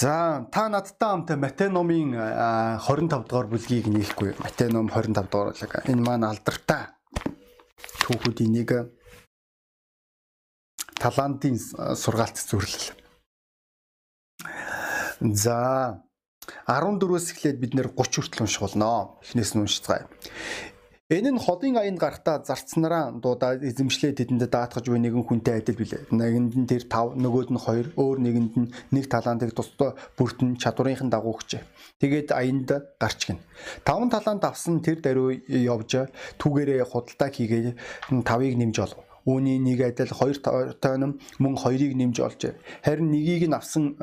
За 0.00 0.46
та 0.52 0.68
надтай 0.68 1.08
хамт 1.08 1.30
Матай 1.36 1.68
номын 1.68 2.14
25 2.16 3.28
дугаар 3.28 3.48
бүлгийг 3.52 3.84
нээхгүй. 3.92 4.32
Матай 4.40 4.72
ном 4.72 4.88
25 4.88 5.28
дугаар 5.28 5.52
бүлэг. 5.52 5.72
Энэ 5.92 6.00
маань 6.00 6.24
алдартай 6.24 6.88
түүхүүдийн 8.08 8.48
нэг 8.48 8.70
талантын 10.96 11.60
сургаалт 12.00 12.40
зүрлэл. 12.40 12.96
За 15.20 16.00
14-өөс 16.64 17.26
эхлээд 17.36 17.60
бид 17.60 17.76
нэр 17.76 17.92
30 17.92 18.24
хүртэл 18.24 18.48
унших 18.48 18.64
болно. 18.64 19.20
Эхнээс 19.20 19.52
нь 19.52 19.60
уншицгаая. 19.60 20.08
Энэ 21.10 21.34
нь 21.34 21.42
холын 21.42 21.74
аянд 21.74 21.98
гарахтаа 21.98 22.38
зарцнараа 22.46 23.10
дуудаа 23.10 23.58
эзэмшлээ 23.58 24.14
тэдэнд 24.14 24.46
даатгаж 24.46 24.86
буй 24.86 25.02
нэгэн 25.02 25.26
хүнтэй 25.26 25.58
адил 25.58 25.74
билээ. 25.74 26.06
Нэгэнд 26.14 26.54
нь 26.54 26.70
тэр 26.70 26.86
5, 26.86 27.18
нөгөөд 27.18 27.50
нь 27.50 27.58
2, 27.58 27.98
өөр 27.98 28.18
нэгэнд 28.22 28.54
нь 28.54 28.70
нэг 28.94 29.10
талаантыг 29.10 29.50
тусдаа 29.50 29.98
бүртэн 30.14 30.54
чадварынхан 30.62 31.10
дагуу 31.10 31.34
өгчээ. 31.34 31.66
Тэгээд 31.98 32.30
аянд 32.30 32.94
гарч 33.02 33.26
гин. 33.26 33.42
5 33.82 34.06
талаант 34.06 34.46
авсан 34.46 34.78
тэр 34.86 35.02
даруй 35.02 35.42
явж 35.50 36.06
түүгээрээ 36.38 36.86
худалдаа 36.86 37.28
хийгээд 37.34 37.74
5-ыг 38.06 38.54
нэмж 38.54 38.76
олов. 38.78 39.02
Үүний 39.26 39.58
нэг 39.58 39.82
адил 39.82 40.14
2 40.14 40.78
тонн 40.78 41.18
мөн 41.42 41.54
2-ыг 41.58 41.90
нэмж 41.98 42.16
олжээ. 42.22 42.54
Харин 42.86 43.10
нэгийг 43.10 43.50
нь 43.50 43.58
авсан 43.58 43.98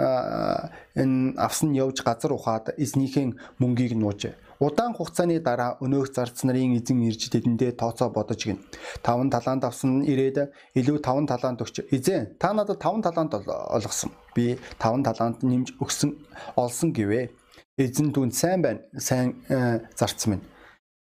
энэ 0.92 1.40
авсан 1.40 1.72
явж 1.72 2.04
газар 2.04 2.36
ухаад 2.36 2.76
эзнийхэн 2.76 3.40
мөнгийг 3.64 3.96
нуужээ 3.96 4.36
Удаан 4.60 4.94
хугацааны 4.98 5.38
дараа 5.40 5.78
өнөөх 5.86 6.10
зарц 6.18 6.42
нарын 6.42 6.82
эзэн 6.82 7.06
ирж 7.06 7.30
тэдэндээ 7.30 7.78
тооцоо 7.78 8.10
бодож 8.10 8.42
гин. 8.42 8.58
Таван 9.06 9.30
талаанд 9.30 9.64
авсан 9.70 10.02
ирээд 10.02 10.50
илүү 10.74 10.98
таван 11.06 11.30
талаанд 11.30 11.62
өгч. 11.62 11.86
Эзэн 11.94 12.34
та 12.42 12.58
надад 12.58 12.82
таван 12.82 13.06
талаанд 13.06 13.38
олгосон. 13.38 14.10
Би 14.34 14.58
таван 14.82 15.06
талаанд 15.06 15.46
нэмж 15.46 15.78
өгсөн 15.78 16.18
олсон 16.58 16.90
гэвэ. 16.90 17.30
Эзэн 17.78 18.10
түн 18.10 18.34
сайн 18.34 18.66
байна. 18.66 18.82
Сайн 18.98 19.46
э, 19.46 19.86
зарц 19.94 20.26
минь 20.26 20.42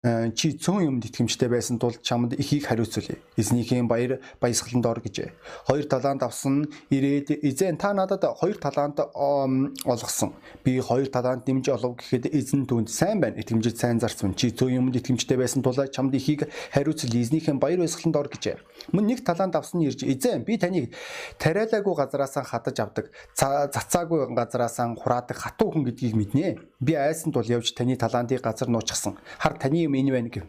чи 0.01 0.57
цөөн 0.57 0.97
юмд 0.97 1.05
итгэмжтэй 1.05 1.45
байсан 1.45 1.77
тул 1.77 1.93
чамд 1.93 2.33
ихийг 2.33 2.65
хариуцуулъя. 2.65 3.21
Эзнийхээ 3.37 3.85
баяр 3.85 4.17
баясгаланд 4.41 4.81
ор 4.89 4.97
гэжээ. 4.97 5.29
Хоёр 5.69 5.85
талаанд 5.85 6.25
авсан 6.25 6.65
ирээд 6.89 7.45
эзэн 7.45 7.77
та 7.77 7.93
надад 7.93 8.25
хоёр 8.25 8.57
талаанд 8.57 8.97
олгосон. 8.97 10.33
Би 10.65 10.81
хоёр 10.81 11.05
талаанд 11.05 11.45
дэмж 11.45 11.69
олов 11.69 12.01
гэхэд 12.01 12.33
эзэн 12.33 12.65
түнд 12.65 12.89
сайн 12.89 13.21
байна. 13.21 13.37
Итгэмжид 13.37 13.77
сайн 13.77 14.01
зарцсан. 14.01 14.33
Чи 14.33 14.49
цөөн 14.49 14.89
юмд 14.89 14.97
итгэмжтэй 14.97 15.37
байсан 15.37 15.61
тул 15.61 15.77
чамд 15.77 16.17
ихийг 16.17 16.49
хариуцуулъя. 16.73 17.21
Эзнийхээ 17.21 17.61
баяр 17.61 17.85
баясгаланд 17.85 18.17
ор 18.17 18.25
гэжээ. 18.33 18.57
Мөн 18.97 19.05
нэг 19.05 19.21
талаанд 19.21 19.53
авсан 19.53 19.85
ирж 19.85 20.01
эзэн 20.01 20.41
би 20.41 20.57
таныг 20.57 20.89
тариалаагүй 21.37 21.93
газараасаа 21.93 22.41
хатаж 22.41 22.81
авдаг. 22.81 23.13
Цацаагүй 23.37 24.33
газараасаа 24.33 24.97
хураадаг 24.97 25.37
хатуу 25.37 25.77
хүн 25.77 25.85
гэдгийг 25.85 26.17
мэднэ. 26.17 26.57
Би 26.81 26.97
айсан 26.97 27.29
тул 27.29 27.45
явж 27.45 27.77
таны 27.77 27.93
талаантыг 27.93 28.41
газар 28.41 28.65
нуучсан. 28.73 29.21
Хар 29.37 29.61
таны 29.61 29.90
юм 29.91 29.99
энэ 29.99 30.15
байна 30.15 30.31
гэв. 30.31 30.47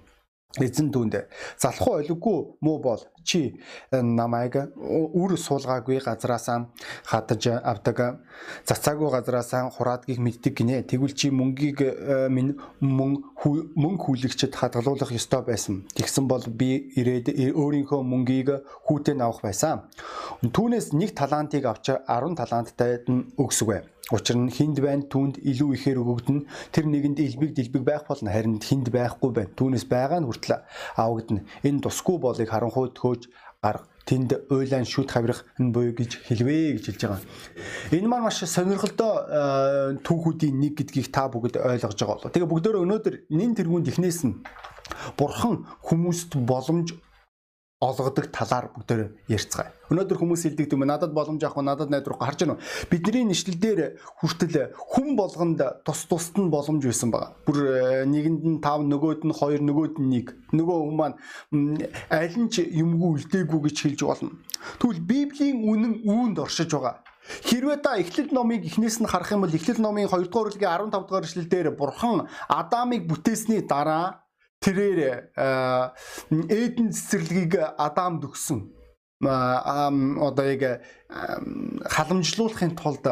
Эзэн 0.61 0.93
дүүнд 0.93 1.17
залхуу 1.57 2.05
олиггүй 2.05 2.61
муу 2.61 2.79
бол 2.85 3.01
чи 3.25 3.57
намайг 3.91 4.59
үр 4.77 5.33
суулгаагүй 5.41 6.05
газраасаа 6.05 6.69
хатаж 7.09 7.47
авдаг. 7.65 8.21
Цацаагүй 8.69 9.09
газраасаа 9.17 9.71
хураадгийг 9.73 10.21
мэддэг 10.21 10.53
гинэ. 10.53 10.85
Тэгвэл 10.85 11.17
чи 11.17 11.33
мөнгийг 11.33 11.81
э, 11.81 12.29
минь 12.29 12.61
мөн 12.85 13.25
мөн 13.41 13.97
хүлэгчд 13.97 14.53
хадгалуулах 14.53 15.17
ёстой 15.17 15.41
байсан. 15.41 15.89
Тэгсэн 15.97 16.29
бол 16.29 16.45
би 16.45 16.93
ирээд 17.01 17.33
өөрийнхөө 17.33 18.01
мөнгийг 18.05 18.53
хүүтэн 18.85 19.25
авах 19.25 19.41
байсан. 19.41 19.89
Түүнээс 20.45 20.93
нэг 20.93 21.17
талантыг 21.17 21.65
авч 21.65 21.97
10 21.97 22.37
таланттай 22.37 23.01
өгсгөө 23.41 23.92
Учир 24.11 24.37
нь 24.37 24.51
хинд 24.51 24.83
байна 24.83 25.07
түүнд 25.07 25.39
илүү 25.47 25.79
ихээр 25.79 26.03
өгөгдөн 26.03 26.39
тэр 26.75 26.91
нэгэнд 26.91 27.23
элбэг 27.23 27.55
дэлбэг 27.55 27.83
байх 27.87 28.03
болно 28.11 28.35
харин 28.35 28.59
хинд 28.59 28.91
байхгүй 28.91 29.31
байна. 29.31 29.55
Түүнээс 29.55 29.87
байгаа 29.87 30.19
нь 30.19 30.27
хүртэл 30.27 30.59
авагдана. 30.99 31.47
Энэ 31.63 31.87
тусгүй 31.87 32.19
болыг 32.19 32.51
харанхуй 32.51 32.91
төхөөж 32.91 33.31
арга 33.63 33.87
тэнд 34.03 34.51
уйлан 34.51 34.83
шүт 34.83 35.15
хавирах 35.15 35.47
нь 35.63 35.71
буй 35.71 35.95
гэж 35.95 36.27
хэлвэ 36.27 36.83
гэж 36.83 36.85
хэлж 36.91 37.03
байгаа. 37.07 37.23
Энэ 37.95 38.09
маань 38.11 38.27
маш 38.27 38.43
сонирхолтой 38.43 39.13
э, 39.31 40.03
түүхүүдийн 40.03 40.59
нэг 40.59 40.83
гэдгийг 40.83 41.15
та 41.15 41.31
бүгд 41.31 41.63
ойлгож 41.63 41.95
байгаа 41.95 42.19
болов. 42.19 42.33
Тэгээ 42.35 42.51
бүгдөө 42.51 42.83
өнөөдөр 42.83 43.15
нин 43.31 43.55
тэргуунд 43.55 43.87
ихнээс 43.87 44.27
нь 44.27 44.43
бурхан 45.15 45.63
хүмүүст 45.87 46.35
боломж 46.43 46.99
олгодог 47.83 48.31
талаар 48.31 48.71
бүгдээр 48.71 49.27
ярьцгаая. 49.27 49.75
Өнөөдөр 49.91 50.19
хүмүүс 50.23 50.47
хэлдэг 50.47 50.71
юм 50.71 50.87
надад 50.87 51.11
боломж 51.11 51.43
авах 51.43 51.67
надад 51.67 51.91
найдваргүй 51.91 52.23
харж 52.23 52.39
байна 52.47 52.55
уу? 52.55 52.63
Бидний 52.87 53.27
нэшлэл 53.27 53.59
дээр 53.59 53.81
хүртэл 54.23 54.71
хүн 54.79 55.19
болгонд 55.19 55.61
тус 55.83 56.07
тусад 56.07 56.39
нь 56.39 56.53
боломж 56.55 56.87
байсан 56.87 57.11
байгаа. 57.11 57.35
Бүр 57.43 57.59
э, 57.59 58.07
нэгэнд 58.07 58.43
нь 58.47 58.59
5 58.63 58.87
нөгөөд 58.87 59.27
нь 59.27 59.35
2 59.35 59.67
нөгөөд 59.67 59.95
нь 59.99 60.15
1. 60.15 60.55
Нөгөө 60.55 60.79
хүн 60.87 60.97
маань 60.97 61.17
аль 62.07 62.37
нь 62.39 62.51
ч 62.55 62.63
юмгүй 62.63 63.19
үлдээгүй 63.19 63.61
гэж 63.67 63.77
хэлж 63.83 64.01
болно. 64.07 64.31
Тэгвэл 64.79 65.03
Библийн 65.03 65.67
үнэн 65.67 66.07
үүнд 66.07 66.39
оршиж 66.39 66.71
байгаа. 66.71 67.03
Хэрвээ 67.23 67.79
та 67.83 67.99
Эхлэл 67.99 68.35
номыг 68.35 68.67
эхнээс 68.67 68.99
нь 68.99 69.07
харах 69.07 69.31
юм 69.31 69.47
бол 69.47 69.55
Эхлэл 69.55 69.79
номын 69.79 70.11
2 70.11 70.27
дугаар 70.27 70.51
бүлгийн 70.51 70.91
15 70.91 71.07
дугаар 71.07 71.27
эшлэл 71.27 71.51
дээр 71.51 71.71
Бурхан 71.71 72.27
Адамыг 72.51 73.07
бүтээсний 73.07 73.63
дараа 73.63 74.22
тэрээр 74.63 75.35
Эден 76.49 76.89
цэцэрлэгийг 76.95 77.55
Адамд 77.77 78.25
өгсөн. 78.31 78.71
Одоо 79.23 80.47
яг 80.47 80.83
халамжлуулахын 81.91 82.79
тулд 82.79 83.05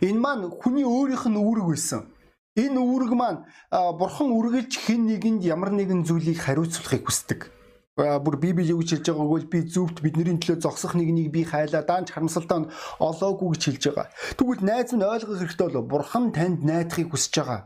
энэ 0.00 0.20
маань 0.20 0.50
хүний 0.50 0.86
өөрийнх 0.86 1.26
нь 1.28 1.38
үүрэг 1.38 1.66
байсан. 1.66 2.10
Энэ 2.56 2.80
үүрэг 2.80 3.12
маань 3.12 3.44
бурхан 3.70 4.32
үргэлж 4.32 4.72
хэн 4.86 5.06
нэгэнд 5.10 5.42
ямар 5.44 5.70
нэгэн 5.76 6.08
зүйлийг 6.08 6.40
хариуцуулахыг 6.40 7.04
хүсдэг 7.04 7.40
бүр 7.96 8.36
библи 8.36 8.68
юу 8.68 8.84
гэж 8.84 9.00
хэлж 9.00 9.06
байгааг 9.08 9.30
бол 9.32 9.46
би 9.48 9.60
зөвхт 9.72 10.04
бидний 10.04 10.36
төлөө 10.36 10.60
зогсох 10.60 10.92
нэгнийг 10.92 11.32
би 11.32 11.48
хайлаа 11.48 11.80
даанч 11.80 12.12
харамсалтай 12.12 12.68
олоогүй 13.00 13.56
гэж 13.56 13.62
хэлж 13.64 13.84
байгаа. 13.88 14.12
Тэгвэл 14.36 14.60
найз 14.68 14.92
нь 14.92 15.00
ойлгох 15.00 15.40
хэрэгтэй 15.40 15.64
болов 15.64 15.88
бурхан 15.88 16.28
танд 16.36 16.60
найдахыг 16.60 17.08
хүсэж 17.08 17.34
байгаа. 17.40 17.60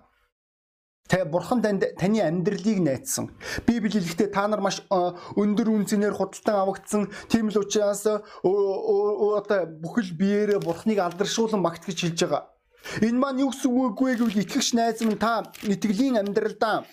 Тэ 1.11 1.27
бурхан 1.27 1.59
танд 1.59 1.83
таны 1.99 2.23
амьдралыг 2.23 2.79
найдсан. 2.79 3.35
Библи 3.67 3.91
хэлэхдээ 3.91 4.31
та 4.31 4.47
нар 4.47 4.63
маш 4.63 4.79
өндөр 5.35 5.67
үнцээр 5.75 6.15
худалдан 6.15 6.57
авагдсан. 6.63 7.11
Тийм 7.27 7.51
л 7.51 7.59
учраас 7.59 8.07
одоо 8.07 9.61
бүхэл 9.83 10.15
биеэрээ 10.15 10.63
бурханыг 10.63 11.03
алдаршуулан 11.03 11.67
багт 11.67 11.83
гэж 11.83 11.99
хэлж 12.15 12.21
байгаа. 12.31 12.47
Энэ 13.03 13.19
маань 13.19 13.43
юу 13.43 13.51
гэсэн 13.51 13.75
үг 13.75 13.99
вэ 13.99 14.23
гэвэл 14.23 14.39
итгэгч 14.39 14.79
найз 14.79 15.03
минь 15.03 15.19
та 15.19 15.51
итгэлийн 15.67 16.23
амьдралдаа 16.23 16.87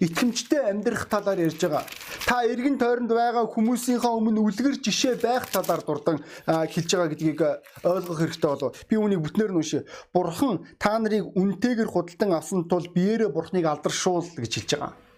итгэмжтэй 0.00 0.70
амьдрах 0.70 1.06
талаар 1.08 1.38
ярьж 1.38 1.60
байгаа. 1.62 1.84
Та 2.26 2.42
эргэн 2.44 2.78
тойронд 2.78 3.12
байгаа 3.12 3.46
хүмүүсийнхээ 3.46 4.12
өмнө 4.12 4.40
үлгэр 4.42 4.76
жишээ 4.82 5.20
байх 5.22 5.46
талаар 5.50 5.82
дурдан 5.86 6.18
хэлж 6.46 6.90
байгаа 6.90 7.10
гэдгийг 7.12 7.40
ойлгох 7.86 8.18
хэрэгтэй 8.18 8.50
болов. 8.50 8.76
Би 8.88 8.94
үүнийг 8.98 9.22
бүтнээр 9.22 9.52
нь 9.54 9.60
уншия. 9.60 9.82
Бурхан 10.14 10.66
та 10.78 10.98
нарыг 10.98 11.30
үнтэйгэр 11.36 11.88
худалдан 11.90 12.32
авсан 12.34 12.66
тул 12.66 12.86
биеэрээ 12.90 13.30
бурхныг 13.30 13.66
алдаршуул 13.66 14.26
гэж 14.36 14.52
хэлж 14.58 14.70
байгаа. 14.74 15.11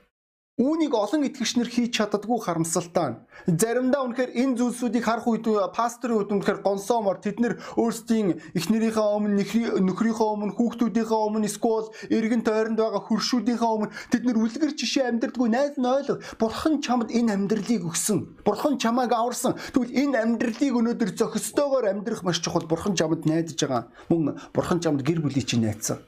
Үүнийг 0.55 0.95
олон 0.95 1.27
итгэгчнэр 1.27 1.67
хийж 1.67 1.99
чаддаггүй 1.99 2.39
харамсалтай. 2.47 3.19
Заримдаа 3.51 4.07
үнэхээр 4.07 4.39
энэ 4.39 4.55
зүйлсүүдийг 4.55 5.03
харах 5.03 5.27
үед 5.27 5.51
пасторын 5.75 6.23
үед 6.23 6.31
үнэхээр 6.31 6.63
гонсоомор 6.63 7.19
тэд 7.19 7.43
нэр 7.43 7.59
өөрсдийн 7.75 8.39
эхнэрийнхээ 8.55 9.09
өмнө 9.19 9.35
нөхрийнхөө 9.83 10.29
өмнө 10.31 10.55
хүүхдүүдийнхээ 10.55 11.21
өмнө 11.27 11.51
эсвэл 11.51 11.91
эргэн 12.07 12.47
тойронд 12.47 12.79
байгаа 12.79 13.03
хөршүүдийнхээ 13.03 13.73
өмнө 13.75 13.95
тэд 14.15 14.23
нэр 14.31 14.39
үлгэр 14.39 14.73
жишээ 14.79 15.11
амьдрдаггүй 15.11 15.51
найз 15.51 15.75
нь 15.75 15.91
ойлго. 15.91 16.23
Бурхан 16.39 16.79
чамд 16.79 17.11
энэ 17.11 17.35
амьдралыг 17.35 17.83
өгсөн. 17.91 18.47
Бурхан 18.47 18.79
чамааг 18.79 19.11
аварсан. 19.11 19.59
Тэгвэл 19.75 19.91
энэ 19.91 20.23
амьдралыг 20.23 20.71
өнөөдөр 20.71 21.19
зохистойгоор 21.19 21.91
амьдрах 21.91 22.23
маш 22.23 22.39
чухал. 22.39 22.71
Бурхан 22.71 22.95
чамд 22.95 23.27
найдаж 23.27 23.59
байгаа. 23.59 23.91
Мөн 24.07 24.39
бурхан 24.55 24.79
чамд 24.79 25.03
гэр 25.03 25.19
бүлийг 25.19 25.51
чинь 25.51 25.67
найдсан. 25.67 25.99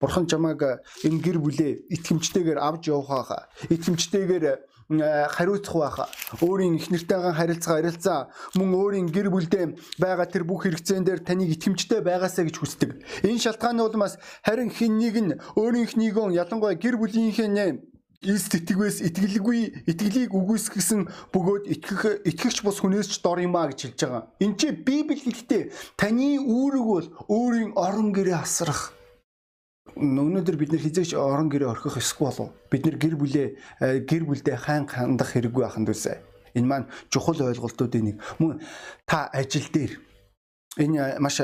Бурхан 0.00 0.26
чамааг 0.26 0.82
энэ 1.06 1.22
гэр 1.22 1.38
бүлээ 1.38 1.72
итгэмжтэйгээр 1.94 2.58
авч 2.58 2.88
явах 2.90 3.08
байхаа. 3.08 3.42
Итгэмжтэйгээр 3.70 4.44
хариуцах 5.32 5.74
байхаа. 5.74 6.08
Өөрийн 6.44 6.76
их 6.76 6.90
нартайгаа 6.90 7.32
харилцаа 7.32 7.80
харилцаа 7.80 8.20
мөн 8.54 8.70
өөрийн 8.74 9.08
гэр 9.08 9.32
бүлдээ 9.32 9.64
байгаа 9.96 10.28
тэр 10.28 10.44
бүх 10.44 10.68
хэрэгцээн 10.68 11.04
дээр 11.04 11.24
таныг 11.24 11.56
итгэмжтэй 11.56 12.04
байгаасаа 12.04 12.44
гэж 12.44 12.56
хүсдэг. 12.60 12.90
Энэ 13.24 13.40
шалтгааны 13.40 13.80
улмаас 13.80 14.20
харин 14.44 14.68
хин 14.68 15.00
нэг 15.00 15.16
нь 15.16 15.32
өөрийнхнийгөө 15.56 16.36
ялангуяа 16.36 16.76
гэр 16.76 17.00
бүлийнхээ 17.00 17.48
эс 18.24 18.48
тэтгэвээс 18.48 19.04
итгэлгүй 19.04 19.84
итгэлийг 19.84 20.32
үгүйсгэсэн 20.32 21.32
бөгөөд 21.32 21.64
итгэх 21.76 22.24
итгэгч 22.24 22.64
бус 22.64 22.80
хүнээс 22.80 23.08
ч 23.12 23.20
дор 23.20 23.40
юмаа 23.44 23.68
гэж 23.68 23.92
хэлж 23.92 24.00
байгаа. 24.00 24.22
Энд 24.40 24.56
чи 24.56 24.72
Библи 24.72 25.20
хэлэхдээ 25.20 25.62
таны 26.00 26.40
үүрэг 26.40 26.84
бол 26.88 27.06
өөрийн 27.28 27.76
орон 27.76 28.16
гэрээ 28.16 28.40
асрах 28.40 28.96
өнөөдөр 29.96 30.56
бид 30.58 30.70
нэр 30.74 30.82
хизээч 30.82 31.14
орон 31.14 31.48
гэрээ 31.48 31.70
орхих 31.70 31.98
эсгүй 31.98 32.26
болов. 32.26 32.50
Бид 32.70 32.86
нэр 32.86 32.96
гэр 32.98 33.14
бүлээ 33.18 33.48
э, 33.80 33.98
гэр 34.02 34.24
бүлдээ 34.26 34.56
хаан 34.58 34.86
хандах 34.90 35.34
хэрэггүй 35.34 35.64
ахын 35.64 35.86
дүүсэ. 35.86 36.18
Энэ 36.54 36.66
маань 36.66 36.86
чухал 37.10 37.38
ойлголтуудын 37.38 38.04
нэг. 38.04 38.16
Мөн 38.38 38.62
та 39.06 39.30
ажил 39.30 39.66
дээр 39.70 39.98
энэ 40.78 41.18
маш 41.18 41.42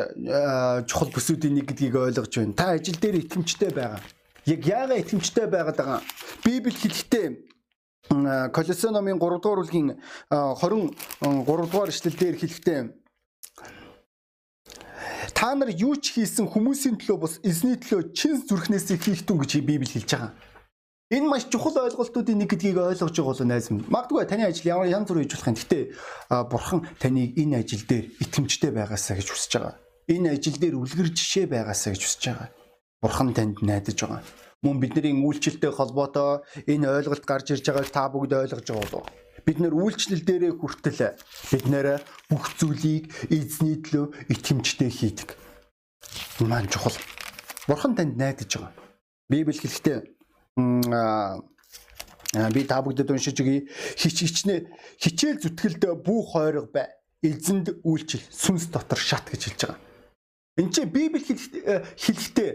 чухал 0.86 1.10
бүсүүдийн 1.14 1.62
нэг 1.62 1.66
гэдгийг 1.70 1.94
ойлгож 1.94 2.34
байна. 2.34 2.58
Та 2.58 2.74
ажил 2.74 2.98
дээр 2.98 3.22
итгэмжтэй 3.26 3.70
байгаа. 3.70 4.02
Яг 4.46 4.60
яагаад 4.66 5.02
итгэмжтэй 5.02 5.46
байгаад 5.46 5.76
байгаа? 5.78 6.00
Библи 6.42 6.74
хэлэхдээ 6.74 7.50
Колосе 8.10 8.90
номын 8.90 9.18
3 9.22 9.38
дугаар 9.38 9.62
бүлгийн 9.62 9.94
23 10.30 11.46
дугаар 11.46 11.90
эшлэл 11.94 12.18
дээр 12.18 12.36
хэлэхдээ 12.42 12.80
та 15.40 15.54
нар 15.56 15.72
юу 15.72 15.96
ч 15.96 16.20
хийсэн 16.20 16.52
хүмүүсийн 16.52 17.00
төлөө 17.00 17.16
бус 17.16 17.34
эзний 17.40 17.80
төлөө 17.80 18.12
чин 18.12 18.44
зүрхнээс 18.44 18.92
хийх 19.00 19.24
тун 19.24 19.40
гэж 19.40 19.64
Библи 19.64 19.88
хэлж 19.88 20.12
байгаа. 20.12 20.36
Энэ 21.16 21.32
маш 21.32 21.48
чухал 21.48 21.80
ойлголтуудын 21.80 22.44
нэг 22.44 22.52
гэдгийг 22.52 22.76
ойлгож 22.76 23.16
байгаа 23.16 23.32
болоо 23.32 23.48
найз 23.48 23.72
минь. 23.72 23.88
Магадгүй 23.88 24.28
таны 24.28 24.44
ажил 24.44 24.68
ямар 24.68 24.92
янз 24.92 25.08
бүр 25.08 25.24
хийж 25.24 25.32
болох 25.40 25.48
юм. 25.48 25.56
Гэхдээ 25.56 25.82
бурхан 26.44 26.80
таныг 27.00 27.40
энэ 27.40 27.56
ажил 27.56 27.88
дээр 27.88 28.04
итгэмжтэй 28.20 28.68
байгаасаа 28.68 29.16
гэж 29.16 29.28
хүсэж 29.32 29.52
байгаа. 29.56 29.74
Энэ 30.12 30.28
ажил 30.36 30.60
дээр 30.60 30.76
үлгэр 30.76 31.08
жишээ 31.08 31.46
байгаасаа 31.48 31.96
гэж 31.96 32.02
хүсэж 32.04 32.22
байгаа. 32.28 32.48
Бурхан 33.00 33.32
танд 33.32 33.64
найдаж 33.64 33.96
байгаа 33.96 34.20
мөн 34.60 34.76
бидний 34.76 35.16
үйлчлэлтэй 35.16 35.72
холбоотой 35.72 36.44
энэ 36.68 36.84
ойлголт 36.84 37.24
гарч 37.24 37.56
ирж 37.56 37.64
байгааг 37.64 37.88
та 37.88 38.12
бүгд 38.12 38.32
ойлгож 38.44 38.66
байгаа 38.68 38.84
болов 38.92 39.08
бид 39.44 39.58
нэр 39.60 39.74
үйлчлэл 39.74 40.24
дээрээ 40.24 40.52
хүртэл 40.58 41.16
бид 41.52 41.64
нэр 41.68 42.00
бүх 42.28 42.54
зүйлийг 42.58 43.10
эзний 43.30 43.80
төлөө 43.80 44.30
итгэмжтэй 44.32 44.90
хийдэг. 44.90 45.36
Маань 46.40 46.68
чухал. 46.68 46.96
Бурхан 47.68 47.94
танд 47.94 48.16
найдаж 48.16 48.56
байгаа. 48.56 48.72
Библи 49.28 49.54
хэлэхдээ 49.54 49.98
би 52.54 52.60
та 52.64 52.82
бүгдэд 52.82 53.10
уншиж 53.10 53.36
өгье. 53.42 53.66
Хич 53.98 54.22
хичнэ 54.22 54.70
хичээл 55.02 55.42
зүтгэлд 55.42 55.82
бүх 56.04 56.32
хойрог 56.34 56.70
бай. 56.72 56.88
Эзэнд 57.22 57.84
үйлчил 57.84 58.22
сүнс 58.32 58.72
дотор 58.72 58.98
шат 58.98 59.28
гэж 59.28 59.42
хэлж 59.44 59.60
байгаа. 59.66 59.89
Энд 60.60 60.74
чинь 60.76 60.92
Библи 60.92 61.24
хэлэхдээ 61.24 62.50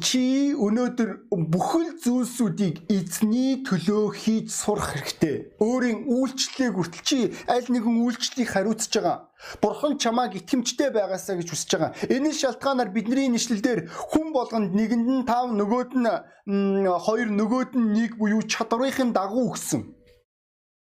чи 0.00 0.56
өнөөдөр 0.56 1.28
бүхэл 1.52 2.00
зүйлсүүдийг 2.00 2.88
эзний 2.88 3.60
төлөө 3.60 4.04
хийж 4.16 4.48
сурах 4.50 4.96
хэрэгтэй. 4.96 5.52
Өөрийн 5.60 6.08
үйлчлэлийг 6.08 6.74
хүртэл 6.80 7.04
чи 7.04 7.18
аль 7.44 7.68
нэгэн 7.68 8.00
үйлчлэлийг 8.08 8.48
хариуцж 8.48 8.88
байгаа. 8.88 9.28
Бурхан 9.60 10.00
чамааг 10.00 10.32
итгэмжтэй 10.40 10.90
байгаасаа 10.96 11.36
гэж 11.36 11.48
хүсэж 11.52 11.70
байгаа. 11.76 11.92
Энэ 12.08 12.32
шалтгаанаар 12.32 12.90
бидний 12.90 13.28
нэшлэлдэр 13.28 13.92
хүн 13.92 14.32
болгонд 14.32 14.72
нэгэнд 14.72 15.06
нь 15.06 15.28
тав 15.28 15.52
нөгөөд 15.52 15.92
нь 15.92 16.88
хоёр 16.88 17.28
нөгөөд 17.36 17.72
нь 17.76 17.92
нэг 17.94 18.10
буюу 18.16 18.42
чадварынхын 18.48 19.12
дагуу 19.12 19.52
өгсөн. 19.52 19.95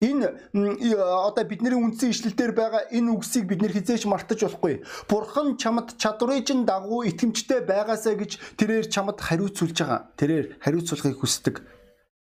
Энэ 0.03 0.27
одоо 0.91 1.43
бидний 1.47 1.71
үндсэн 1.71 2.11
ишлэлдэр 2.11 2.51
байгаа 2.51 2.83
энэ 2.91 3.15
үгсийг 3.15 3.47
бид 3.47 3.63
нэр 3.63 3.71
хизээч 3.71 4.03
мартаж 4.03 4.43
болохгүй. 4.43 4.83
Бурхан 5.07 5.55
чамд 5.55 5.95
чадрын 5.95 6.43
чин 6.43 6.67
дагуу 6.67 7.07
итгэмжтэй 7.07 7.63
байгаасаа 7.63 8.19
гэж 8.19 8.59
тэрээр 8.59 8.91
чамд 8.91 9.23
хариуцуулж 9.23 9.77
байгаа. 9.79 10.11
Тэрээр 10.19 10.59
хариуцуулахыг 10.59 11.23
хүсдэг. 11.23 11.55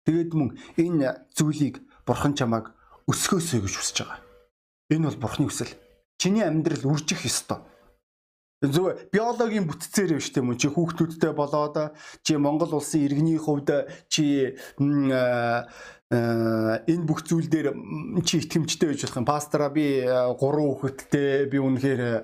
Тэгээд 0.07 0.31
мөн 0.31 0.55
энэ 0.79 1.27
зүйлийг 1.35 1.83
Бурхан 2.07 2.39
чамааг 2.39 2.71
өсгөөсэй 3.11 3.59
гэж 3.59 3.73
хүсэж 3.75 3.97
байгаа. 4.07 4.19
Энэ 4.87 5.07
бол 5.11 5.19
Бурханы 5.19 5.51
хүсэл. 5.51 5.75
Чиний 6.15 6.43
амьдрал 6.47 6.87
үржих 6.87 7.27
ёстой. 7.27 7.67
Зөв 8.63 8.95
биологийн 9.11 9.67
бүтцээр 9.67 10.15
биш 10.15 10.31
тийм 10.31 10.55
үү 10.55 10.55
чи 10.55 10.71
хүүхдүүдтэй 10.71 11.35
болоод 11.35 11.99
чи 12.23 12.39
Монгол 12.39 12.79
улсын 12.79 13.03
иргэний 13.03 13.35
хувьд 13.35 13.91
чи 14.07 14.55
энэ 16.07 17.03
бүх 17.03 17.27
зүйл 17.27 17.51
дээр 17.51 17.75
чи 18.23 18.39
итгэмжтэй 18.39 18.87
байж 18.95 19.03
болох 19.03 19.19
юм. 19.19 19.27
Пастора 19.27 19.67
би 19.67 20.07
3 20.07 20.39
хүүхэдтэй 20.39 21.51
би 21.51 21.59
үнэхээр 21.59 22.23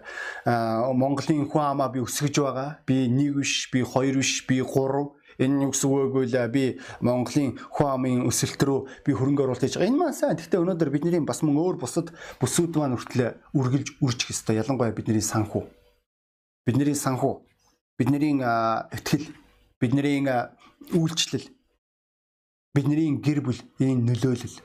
Монголын 0.96 1.44
хүн 1.52 1.64
амаа 1.76 1.92
би 1.92 2.00
өсгөж 2.08 2.40
байгаа. 2.40 2.80
Би 2.88 3.12
1 3.12 3.36
биш, 3.36 3.68
би 3.74 3.84
2 3.84 4.16
биш, 4.16 4.48
би 4.48 4.64
3 4.64 5.44
энэ 5.44 5.68
юу 5.68 5.72
гэсэн 5.76 5.92
үг 5.92 6.16
вэ? 6.16 6.48
Би 6.52 6.80
Монголын 7.00 7.56
хүн 7.72 7.88
амын 7.88 8.28
өсөлт 8.28 8.60
рүү 8.64 8.80
би 9.08 9.12
хөрөнгө 9.16 9.44
оруулалт 9.48 9.64
хийж 9.64 9.80
байгаа. 9.80 9.88
Энэ 9.92 10.00
маань 10.00 10.16
сайн. 10.16 10.36
Гэхдээ 10.36 10.60
өнөөдөр 10.60 10.90
бидний 10.92 11.24
бас 11.24 11.40
мөн 11.44 11.56
өөр 11.56 11.80
бусад 11.80 12.12
бүсүүд 12.44 12.76
маань 12.76 13.00
хүртэл 13.00 13.40
үргэлж 13.56 14.04
үржих 14.04 14.36
ёстой. 14.36 14.60
Ялангуяа 14.60 14.92
бидний 14.92 15.24
санхүү. 15.24 15.79
Бидний 16.66 16.96
санхүү. 16.96 17.34
Бидний 17.98 18.40
итгэл, 18.40 19.26
бидний 19.80 20.24
үйлчлэл 20.94 21.48
бидний 22.74 23.18
гэр 23.20 23.42
бүл 23.44 23.60
энэ 23.82 24.06
нөлөөлөл 24.08 24.58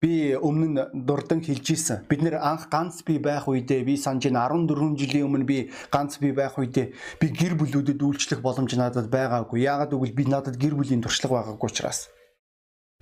би 0.00 0.36
өмнө 0.36 0.66
нь 0.70 1.04
дурдан 1.08 1.40
хэлж 1.40 1.66
исэн. 1.72 2.04
Бид 2.06 2.20
нэр 2.22 2.36
анх 2.38 2.68
ганц 2.68 3.02
би 3.02 3.18
байх 3.18 3.48
үедээ 3.48 3.82
би 3.82 3.96
санаж 3.96 4.28
ин 4.28 4.36
14 4.36 5.00
жилийн 5.00 5.26
өмнө 5.26 5.48
би 5.48 5.58
ганц 5.90 6.20
би 6.20 6.30
байх 6.36 6.60
үедээ 6.60 6.92
би 7.20 7.26
гэр 7.32 7.56
бүлүүдэд 7.56 8.04
үйлчлэх 8.04 8.44
боломж 8.44 8.76
надад 8.76 9.08
байгаагүй. 9.08 9.64
Яагаад 9.64 9.96
гэвэл 9.96 10.14
би 10.14 10.24
надад 10.28 10.60
гэр 10.60 10.76
бүлийн 10.76 11.02
туршлага 11.02 11.40
байгаагүй 11.40 11.66
учраас. 11.66 12.12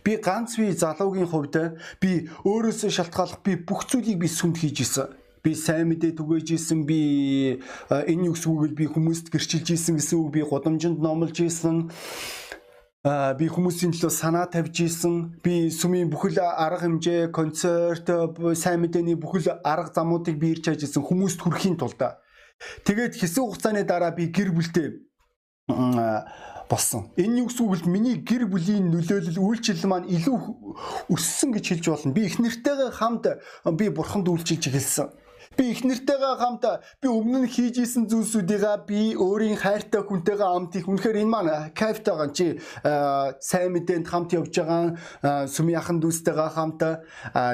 Би 0.07 0.17
ганц 0.23 0.57
би 0.57 0.71
залуугийн 0.71 1.29
хувьд 1.29 1.77
би 1.99 2.31
өөрөөсөө 2.47 2.91
шалтгааллах 2.95 3.43
би 3.43 3.59
бүх 3.59 3.91
зүйлийг 3.91 4.23
би 4.23 4.29
сүмд 4.31 4.63
хийж 4.63 4.87
исэн 4.87 5.24
би 5.45 5.53
сайн 5.53 5.93
мэдээ 5.93 6.17
түгээж 6.17 6.57
исэн 6.57 6.89
би 6.89 7.61
энэ 7.93 8.33
юу 8.33 8.35
гэсэн 8.35 8.49
үг 8.49 8.61
вэ 8.65 8.69
би 8.81 8.85
хүмүүст 8.89 9.29
гэрчилж 9.29 9.77
исэн 9.77 10.01
гэсэн 10.01 10.17
үг 10.17 10.33
би 10.33 10.41
гудамжинд 10.41 10.99
номлож 11.05 11.37
исэн 11.45 11.93
би 13.05 13.47
хүмүүсийн 13.53 13.93
төлөө 13.93 14.09
санаа 14.09 14.49
тавьж 14.49 14.81
исэн. 14.81 15.37
Би 15.45 15.69
сүмийн 15.69 16.09
бүхэл 16.09 16.41
арга 16.41 16.89
хэмжээ, 16.89 17.29
концерт, 17.37 18.09
сайн 18.57 18.81
мэдээний 18.81 19.21
бүхэл 19.21 19.61
арга 19.61 19.93
замуудыг 19.93 20.41
би 20.41 20.57
ирж 20.57 20.73
хайж 20.73 20.89
исэн 20.89 21.05
хүмүүст 21.05 21.45
хүрэхийн 21.45 21.77
тулд. 21.77 22.01
Тэгээд 22.89 23.21
хэсэг 23.21 23.45
хугацааны 23.45 23.85
дараа 23.85 24.17
би 24.17 24.33
гэр 24.33 24.57
бүлтэй 24.57 25.05
болсон. 26.65 27.13
Энэ 27.21 27.45
юу 27.45 27.53
гэсэн 27.53 27.65
үг 27.69 27.85
вэ? 27.85 27.93
Миний 27.93 28.17
гэр 28.25 28.49
бүлийн 28.49 28.89
нөлөөлөл 28.89 29.37
үйлчлэл 29.37 29.85
маань 29.85 30.09
илүү 30.09 31.13
өссөн 31.13 31.53
гэж 31.53 31.65
хэлж 31.77 31.85
болно. 31.93 32.17
Би 32.17 32.25
их 32.25 32.41
нэртэйгээ 32.41 32.89
хамт 32.89 33.29
би 33.77 33.93
бурханд 33.93 34.33
үйлчилж 34.33 34.73
эхэлсэн. 34.73 35.13
Би 35.57 35.71
их 35.71 35.85
нэртэйгээ 35.85 36.35
хамт 36.41 36.65
би 37.03 37.09
өмнө 37.09 37.45
нь 37.45 37.51
хийж 37.51 37.79
исэн 37.85 38.09
зүйлсүүдийгээ 38.11 38.77
би 38.89 39.15
өөрийн 39.15 39.59
хайртай 39.61 40.03
хүнтэйгээ 40.03 40.49
хамт 40.51 40.73
их 40.81 40.89
үнэхээр 40.89 41.23
энэ 41.23 41.31
маань 41.31 41.53
кайфтай 41.77 42.15
байгаа 42.15 42.35
чи. 42.35 42.47
Сайн 43.39 43.71
мэдээнд 43.77 44.09
хамт 44.09 44.35
явж 44.35 44.55
байгаа 44.59 45.47
сүмийн 45.47 45.79
ахын 45.79 45.99
дүүстэйгээ 46.03 46.51
хамт 46.57 46.83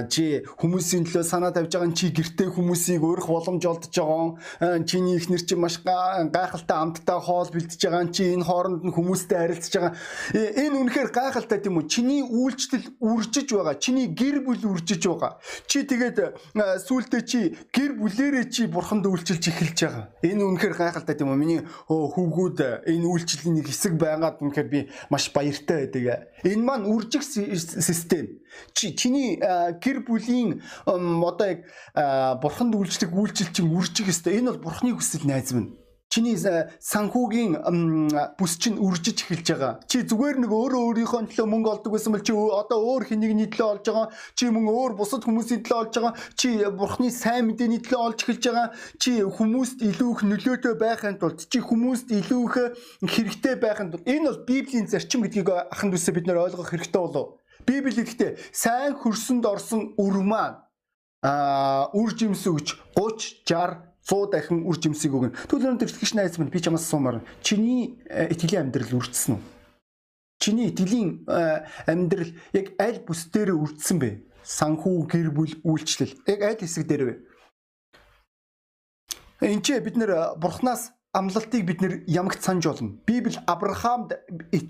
чи 0.08 0.40
хүмүүсийн 0.56 1.04
төлөө 1.10 1.24
санаа 1.28 1.52
тавьж 1.52 1.76
байгаа 1.76 1.92
чи 1.92 2.08
гэртэй 2.14 2.48
хүмүүсийг 2.54 3.04
өөрөх 3.04 3.28
боломж 3.28 3.64
олдож 3.68 3.92
байгаа. 3.92 4.80
Чиний 4.88 5.16
их 5.20 5.28
нэр 5.28 5.42
чи 5.44 5.54
маш 5.60 5.82
гайхалтай 5.84 6.78
амттай 6.78 7.18
хоол 7.20 7.50
бэлдэж 7.52 7.80
байгаа 7.84 8.08
чи 8.08 8.32
энэ 8.32 8.48
хооронд 8.48 8.80
нь 8.86 8.94
хүмүүстэй 8.94 9.38
харилцаж 9.38 9.74
байгаа. 9.76 9.92
Энэ 10.56 10.78
үнэхээр 10.80 11.10
гайхалтай 11.12 11.58
тийм 11.60 11.76
үү? 11.76 11.88
Чиний 11.90 12.22
үйлчлэл 12.24 12.86
үржиж 13.00 13.48
байгаа 13.52 13.76
чиний 13.76 14.08
гэр 14.08 14.44
бүл 14.44 14.62
үржиж 14.72 15.02
байгаа. 15.04 15.40
Чи 15.66 15.84
тэгээд 15.84 16.18
сүултээ 16.86 17.22
чи 17.24 17.40
гэр 17.72 17.89
гэр 17.90 17.98
бүлээрээ 17.98 18.44
чи 18.54 18.66
бурханд 18.70 19.06
үйлчилж 19.06 19.50
эхэлж 19.50 19.78
байгаа. 19.82 20.06
Энэ 20.22 20.46
үнэхээр 20.46 20.74
гайхалтай 20.78 21.14
тийм 21.18 21.34
үү? 21.34 21.42
Миний 21.42 21.60
хүүгүүд 21.90 22.86
энэ 22.86 23.06
үйлчлэлийн 23.10 23.54
нэг 23.58 23.66
хэсэг 23.66 23.98
байгаад 23.98 24.38
үнэхээр 24.38 24.68
би 24.70 24.80
маш 25.10 25.34
баяртай 25.34 25.90
байдаг. 25.90 26.30
Энэ 26.46 26.62
маань 26.62 26.86
үржих 26.86 27.26
систем. 27.26 28.38
Чи 28.74 28.94
чиний 28.94 29.42
гэр 29.42 30.06
бүлийн 30.06 30.62
одоо 30.86 31.46
яг 31.50 31.66
бурханд 32.38 32.78
үйлчлэх 32.78 33.10
үйлчил 33.10 33.50
чинь 33.50 33.74
үржих 33.74 34.06
ёстой. 34.14 34.38
Энэ 34.38 34.54
бол 34.54 34.70
бурхны 34.70 34.94
хүсэл 34.94 35.26
найз 35.26 35.50
минь. 35.50 35.74
Чиний 36.10 36.34
санхүүгийн 36.34 37.52
бүс 38.34 38.58
чинь 38.58 38.82
үржиж 38.82 39.22
эхэлж 39.22 39.46
байгаа. 39.54 39.78
Чи 39.86 40.02
зүгээр 40.02 40.42
нэг 40.42 40.50
өөрөө 40.50 40.82
өөрийнхөө 40.90 41.30
төлөө 41.30 41.46
мөнгө 41.46 41.70
олдог 41.70 41.94
байсан 41.94 42.10
бол 42.10 42.24
чи 42.26 42.34
одоо 42.34 42.78
өөр 42.82 43.06
хинэгний 43.06 43.46
төлөө 43.46 43.68
олж 43.78 43.86
байгаа. 43.86 44.10
Чи 44.34 44.50
мөн 44.50 44.66
өөр 44.66 44.98
бусад 44.98 45.22
хүмүүсийн 45.22 45.62
төлөө 45.62 45.78
олж 45.86 45.94
байгаа. 45.94 46.14
Чи 46.34 46.48
бурхны 46.66 47.14
сайн 47.14 47.46
мэдээний 47.46 47.78
төлөө 47.78 48.02
олж 48.10 48.18
эхэлж 48.26 48.42
байгаа. 48.42 48.68
Чи 48.98 49.22
хүмүүст 49.22 49.78
илүү 49.86 50.10
их 50.10 50.20
нөлөөтэй 50.26 50.74
байхын 50.82 51.14
тулд 51.22 51.46
чи 51.46 51.58
хүмүүст 51.62 52.10
илүү 52.10 52.42
их 52.42 52.58
хэрэгтэй 53.06 53.54
байхын 53.62 53.94
тулд 53.94 54.02
энэ 54.10 54.26
бол 54.26 54.42
библийн 54.50 54.90
зарчим 54.90 55.22
гэдгийг 55.22 55.46
ахын 55.70 55.94
дүүсээ 55.94 56.14
бид 56.18 56.26
нэр 56.26 56.42
ойлгох 56.42 56.74
хэрэгтэй 56.74 56.98
болов. 57.06 57.38
Библи 57.62 57.94
гэхдээ 57.94 58.34
сайн 58.50 58.98
хөрсөнд 58.98 59.46
орсон 59.46 59.94
үр 59.94 60.26
маань 60.26 60.58
а 61.22 61.86
үр 61.94 62.10
жимсүгч 62.18 62.74
30 62.98 63.46
60 63.46 63.89
100 64.10 64.30
дахин 64.34 64.66
үр 64.66 64.74
жимсийг 64.74 65.14
өгнө. 65.14 65.30
Өнөөдөр 65.54 65.86
итгэж 65.86 66.18
найз 66.18 66.38
минь 66.42 66.50
би 66.50 66.58
чамаас 66.58 66.82
суумаар 66.90 67.22
чиний 67.46 68.02
э, 68.10 68.26
итгэлийн 68.34 68.66
амьдрал 68.66 68.98
үрдсэн 68.98 69.38
үү? 69.38 69.42
Чиний 70.42 70.74
итгэлийн 70.74 71.22
э, 71.30 71.62
амьдрал 71.86 72.34
яг 72.50 72.74
аль 72.82 72.98
бүс 73.06 73.30
дээр 73.30 73.54
үрдсэн 73.54 74.02
бэ? 74.02 74.10
Санхүү, 74.42 75.06
гэр 75.06 75.30
бүл, 75.30 75.54
үйлчлэл. 75.62 76.18
Яг 76.26 76.42
аль 76.42 76.58
хэсэг 76.58 76.90
дээр 76.90 77.04
вэ? 77.06 77.14
Энд 79.46 79.62
чи 79.62 79.78
бид 79.78 79.94
нэр 79.94 80.10
э, 80.10 80.20
бурхнаас 80.42 80.90
амлалтыг 81.14 81.62
бид 81.62 81.78
нэр 81.78 82.02
ямагт 82.10 82.42
санаж 82.42 82.66
болно. 82.66 82.98
Библи 83.06 83.38
Авраамд 83.46 84.18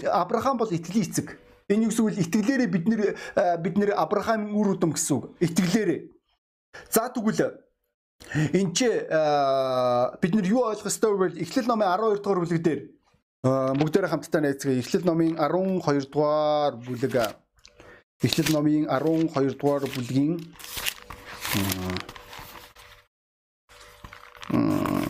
Авраам 0.04 0.61
бол 0.61 0.68
итгэлийн 0.68 1.09
эцэг. 1.09 1.40
Энэ 1.73 1.88
юу 1.88 2.12
үг 2.12 2.18
итгэлээрээ 2.18 2.68
бид 2.68 2.85
нэр 2.92 3.02
бид 3.62 3.75
нэр 3.80 3.97
Авраамын 3.97 4.52
үр 4.52 4.76
удам 4.76 4.92
гэсэн 4.92 5.16
үг. 5.16 5.25
Итгэлээрээ. 5.40 6.00
За 6.90 7.09
тэгвэл 7.09 7.70
Энд 8.31 8.77
чи 8.77 8.87
бид 10.21 10.33
нар 10.35 10.47
юу 10.47 10.62
ойлгох 10.69 10.87
ёстой 10.87 11.17
вэ? 11.17 11.41
Эхлэл 11.43 11.67
номын 11.67 11.89
12 11.89 12.23
дугаар 12.23 12.41
бүлэг 12.45 12.62
дээр 12.62 12.81
бүгдээрээ 13.43 14.12
хамтдаа 14.12 14.41
найзгаа 14.41 14.79
Эхлэл 14.79 15.05
номын 15.09 15.35
12 15.35 16.12
дугаар 16.12 16.77
бүлэг 16.77 17.15
Эхлэл 18.23 18.53
номын 18.53 18.87
12 18.87 19.59
дугаар 19.59 19.85
бүлгийн 19.89 20.37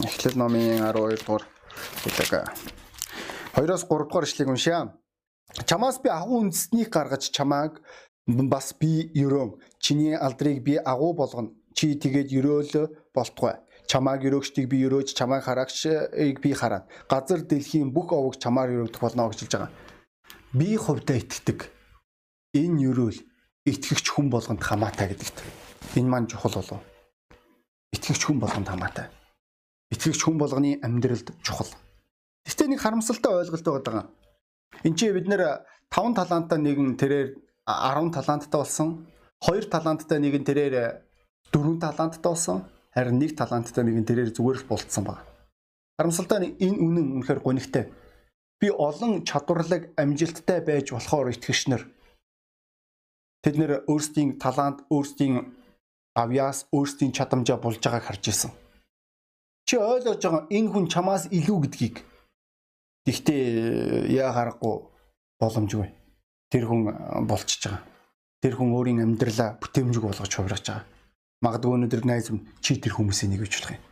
Эхлэл 0.07 0.37
номын 0.38 0.81
12 0.81 1.26
дугаар 1.26 1.45
бүлэг 2.07 2.31
2-оос 3.55 3.85
3 3.85 4.09
дугаар 4.09 4.25
ишлэгийг 4.25 4.49
уншаа. 4.55 4.95
Чамаас 5.67 5.99
би 5.99 6.09
агуу 6.09 6.40
үндэснийг 6.40 6.88
гаргаж 6.88 7.29
чамааг 7.35 7.83
бас 8.26 8.73
би 8.79 9.11
өрөөм. 9.12 9.59
Чиний 9.83 10.14
алдрыг 10.14 10.62
би 10.62 10.76
агуу 10.79 11.12
болгоно. 11.14 11.50
Чи 11.75 11.99
тэгээд 11.99 12.31
өрөөл 12.31 12.95
болтугай. 13.14 13.61
Чамааг 13.90 14.23
өрөөгчдийг 14.23 14.67
би 14.71 14.87
өрөөж, 14.87 15.14
чамааг 15.19 15.43
хараагчийг 15.45 16.38
би 16.40 16.55
хараад. 16.55 16.87
Газар 17.11 17.43
дэлхийн 17.43 17.90
бүх 17.90 18.14
овог 18.14 18.38
чамаар 18.38 18.71
өрөөгдөх 18.71 19.02
болно 19.02 19.26
гэж 19.31 19.40
хэлж 19.43 19.55
байгаа. 19.55 19.73
Би 20.55 20.76
хувьдаа 20.79 21.19
итгэдэг. 21.19 21.67
Энэ 22.55 22.90
өрөөл 22.90 23.19
итгэгч 23.67 24.07
хүн 24.14 24.31
болгонд 24.31 24.62
хамаатай 24.62 25.11
гэдэгт. 25.11 25.38
Энэ 25.99 26.11
маань 26.11 26.31
чухал 26.31 26.55
болов. 26.55 26.83
Итгэгч 27.95 28.23
хүн 28.31 28.38
болгонд 28.38 28.71
хамаатай. 28.71 29.11
Итгэгч 29.90 30.23
хүн 30.23 30.38
болгоны 30.38 30.79
амьдралд 30.83 31.35
чухал. 31.43 31.71
Гэхдээ 32.47 32.69
нэг 32.71 32.81
харамсалтай 32.83 33.33
ойлголт 33.43 33.67
байгаа. 33.67 34.07
Энд 34.87 34.97
чи 34.99 35.11
бид 35.11 35.26
нэр 35.26 35.67
5 35.90 36.14
таланттай 36.14 36.59
нэгэн 36.62 36.95
тэрээр 36.95 37.29
10 37.67 38.14
таланттай 38.14 38.59
болсон. 38.59 39.07
2 39.43 39.67
таланттай 39.67 40.19
нэгэн 40.23 40.47
тэрээр 40.47 40.75
4 41.52 41.79
таланттай 41.83 42.31
болсон. 42.31 42.67
Харин 42.94 43.18
нэг 43.23 43.38
таланттай 43.38 43.85
нэгэн 43.87 44.06
тэрээр 44.06 44.30
зүгээр 44.35 44.59
л 44.62 44.68
болцсон 44.70 45.04
баг. 45.06 45.23
Харамсалтай 45.99 46.59
энэ 46.59 46.78
үнэн 46.80 47.06
үнэхээр 47.23 47.40
гонигтай. 47.44 47.85
Би 48.59 48.68
олон 48.70 49.23
чадварлаг 49.23 49.94
амжилттай 49.94 50.59
байж 50.61 50.90
болохоор 50.90 51.30
итгэгчнэр 51.30 51.82
тэд 53.40 53.54
нэр 53.56 53.73
өөрсдийн 53.88 54.37
талант, 54.37 54.85
өөрсдийн 54.92 55.54
авьяас, 56.16 56.68
өөрсдийн 56.75 57.12
чадамжаа 57.12 57.56
болж 57.56 57.80
байгааг 57.80 58.04
харж 58.04 58.25
исэн. 58.28 58.52
Чи 59.64 59.78
ойлгож 59.78 60.20
байгаа 60.20 60.44
энэ 60.50 60.70
хүн 60.73 60.87
чамаас 60.92 61.30
илүү 61.30 61.59
гэдгийг. 61.62 61.97
Гэхдээ 63.06 64.12
яа 64.12 64.35
харахгүй 64.35 64.76
боломжгүй. 65.40 65.88
Тэр 66.52 66.64
хүн 66.68 66.80
болчихж 67.30 67.70
байгаа. 67.70 67.82
Тэр 68.42 68.54
хүн 68.59 68.75
өөрийн 68.76 69.04
амьдралаа 69.04 69.56
бүтээмжиг 69.62 70.04
болгож 70.04 70.32
хувирч 70.35 70.66
байгаа. 70.68 70.85
Магадгүй 71.40 71.73
өнөөдөр 71.76 72.04
найз 72.04 72.28
минь 72.30 72.44
чи 72.61 72.76
тэр 72.76 72.97
хүмүүсийн 73.00 73.32
нэг 73.32 73.49
гэж 73.49 73.52
болох 73.56 73.73
юм. 73.73 73.85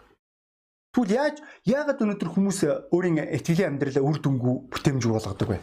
Тэгвэл 0.92 1.16
яаж 1.16 1.36
яагаад 1.64 2.02
өнөөдөр 2.04 2.30
хүмүүс 2.32 2.58
өөрийн 2.92 3.24
итгэлийн 3.40 3.76
амьдралаа 3.76 4.04
үр 4.04 4.18
дүнгүй 4.20 4.54
бүтээмжиг 4.68 5.12
болгодог 5.12 5.48
вэ? 5.48 5.58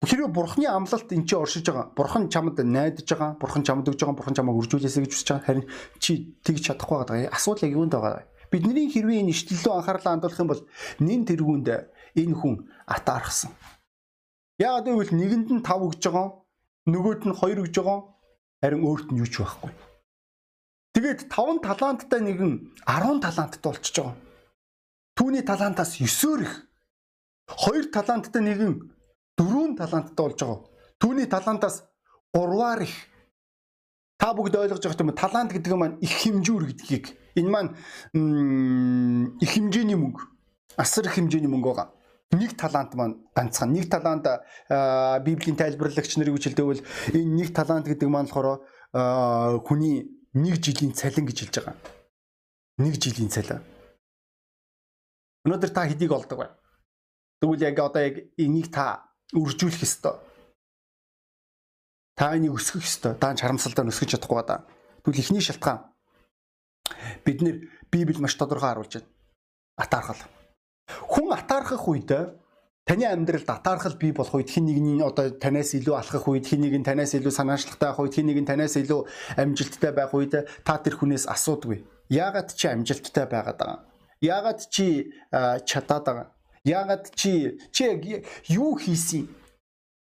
Хэрвээ 0.00 0.32
бурхны 0.32 0.64
амлалт 0.64 1.12
эн 1.12 1.28
чинь 1.28 1.40
оршиж 1.44 1.68
байгаа. 1.68 1.92
Бурхан 1.92 2.32
чамд 2.32 2.56
найдаж 2.56 3.04
байгаа. 3.04 3.36
Бурхан 3.36 3.64
чамд 3.64 3.84
өгж 3.88 4.00
байгаа. 4.00 4.16
Бурхан 4.16 4.36
чамайг 4.36 4.56
үржүүлээсэй 4.56 5.04
гэж 5.04 5.12
хүсэж 5.12 5.28
байгаа. 5.28 5.44
Харин 5.44 5.66
чи 6.00 6.40
тэгж 6.40 6.72
чадахгүй 6.72 6.96
байгаа. 7.04 7.36
Асуудал 7.36 7.68
яг 7.68 7.76
юунд 7.76 7.92
байгаа 7.92 8.24
вэ? 8.24 8.28
Бидний 8.48 8.88
хэрвээ 8.88 9.20
энэ 9.20 9.32
ишлэлөө 9.36 9.76
анхаарлаа 9.76 10.12
хандуулах 10.16 10.40
юм 10.40 10.48
бол 10.48 10.62
нин 11.04 11.28
тэргуунд 11.28 11.68
энэ 12.16 12.36
хүн 12.40 12.54
атаархсан. 12.88 13.52
Яагаад 14.56 14.88
гэвэл 14.88 15.12
нэгэнд 15.20 15.48
нь 15.52 15.64
5 15.68 15.84
өгж 15.84 16.00
байгаа, 16.08 16.28
нөгөөд 16.88 17.22
нь 17.28 17.36
2 17.36 17.60
өгж 17.60 17.74
байгаа. 17.76 18.00
Харин 18.64 18.84
өөрт 18.88 19.08
нь 19.12 19.20
юу 19.20 19.28
ч 19.28 19.44
байхгүй. 19.44 19.89
Тэгээд 20.94 21.30
5 21.30 21.62
таланттай 21.62 22.20
нэгэн 22.20 22.52
10 22.86 23.22
таланттай 23.22 23.62
болчихж 23.62 23.96
байгаа. 24.02 24.16
Түүний 25.14 25.44
талантаас 25.46 25.94
9-өөр 26.00 26.40
их. 26.42 26.54
2 27.46 27.94
таланттай 27.94 28.42
нэгэн 28.42 28.74
4 29.38 29.78
таланттай 29.78 30.22
болж 30.24 30.40
байгаа. 30.42 30.60
Түүний 30.98 31.26
талантаас 31.30 31.86
3-аар 32.34 32.82
их. 32.82 32.96
Та 34.18 34.34
бүгд 34.34 34.58
ойлгож 34.58 34.82
байгаа 34.82 35.06
юм 35.06 35.14
талант 35.14 35.54
гэдэг 35.54 35.72
нь 35.72 35.78
маань 35.78 35.96
их 36.02 36.12
хэмжүүр 36.26 36.64
гэдгийг. 36.74 37.04
Энэ 37.38 37.50
маань 37.54 37.70
их 39.38 39.50
хэмжээний 39.54 39.94
мөнгө. 39.94 40.26
Асар 40.76 41.06
их 41.06 41.14
хэмжээний 41.14 41.48
мөнгө 41.48 41.70
байгаа 41.70 41.88
нэг 42.30 42.54
талант 42.54 42.94
маань 42.94 43.18
ганцхан 43.34 43.72
нэг 43.74 43.90
талант 43.90 44.26
библийн 45.26 45.58
тайлбарлагч 45.58 46.14
нарыг 46.14 46.38
үжилдэвэл 46.38 46.82
энэ 47.10 47.34
нэг 47.42 47.48
талант 47.50 47.90
гэдэг 47.90 48.06
маань 48.06 48.30
болохоор 48.30 48.62
хүний 49.66 50.19
нэг 50.34 50.62
жилийн 50.62 50.94
цалин 50.94 51.26
гэж 51.26 51.38
хэлж 51.40 51.54
байгаа. 51.60 51.76
Нэг 52.78 52.94
жилийн 53.00 53.30
цалин. 53.30 53.62
Өнөөдөр 55.46 55.70
та 55.72 55.88
хэдийг 55.88 56.12
олдог 56.12 56.38
вэ? 56.38 56.48
Тэгвэл 57.40 57.64
яг 57.64 57.78
одоо 57.80 58.02
яг 58.02 58.16
энийг 58.36 58.68
та 58.70 59.10
үржүүлэх 59.32 59.82
ёстой. 59.82 60.20
Та 62.14 62.36
энийг 62.36 62.54
өсгөх 62.54 62.84
ёстой. 62.84 63.16
Та 63.16 63.32
чарамсалдаа 63.34 63.88
өсгөж 63.88 64.14
чадахгүй 64.14 64.44
ба. 64.44 64.68
Тэгвэл 65.02 65.22
эхний 65.24 65.40
шалтгаан 65.40 65.90
бид 67.24 67.40
нэр 67.40 67.56
Библи 67.90 68.20
маш 68.20 68.34
тодорхой 68.36 68.70
харуулж 68.70 68.92
байна. 69.00 69.08
Атаархал 69.76 70.20
Хүн 71.10 71.32
атаархах 71.34 71.88
үед 71.88 72.10
таны 72.90 73.06
амьдралд 73.06 73.46
атаархал 73.46 73.94
бий 73.94 74.10
болох 74.10 74.34
үед 74.34 74.50
хин 74.50 74.66
нэгний 74.66 74.98
одоо 74.98 75.30
танаас 75.30 75.78
илүү 75.78 75.94
алхах 75.94 76.26
үед 76.26 76.50
хин 76.50 76.66
нэг 76.66 76.74
нь 76.74 76.82
танаас 76.82 77.14
илүү 77.14 77.30
санаачлагтай 77.30 77.86
байх 77.86 78.02
үед 78.02 78.14
хин 78.18 78.26
нэг 78.26 78.42
нь 78.42 78.48
танаас 78.50 78.74
илүү 78.74 79.06
амжилттай 79.38 79.92
байх 79.94 80.10
үед 80.10 80.34
та 80.66 80.74
тэр 80.82 80.98
хүнээс 80.98 81.30
асуудгүй. 81.30 81.86
Яагаад 82.10 82.50
чи 82.50 82.66
амжилттай 82.66 83.30
байгаад 83.30 83.58
байгаа? 83.62 83.78
Яагаад 84.18 84.60
чи 84.74 85.14
чадаад 85.30 86.02
байгаа? 86.02 86.26
Яагаад 86.66 87.14
чи 87.14 87.62
чи 87.70 87.86
юу 88.50 88.74
хийсэн? 88.74 89.30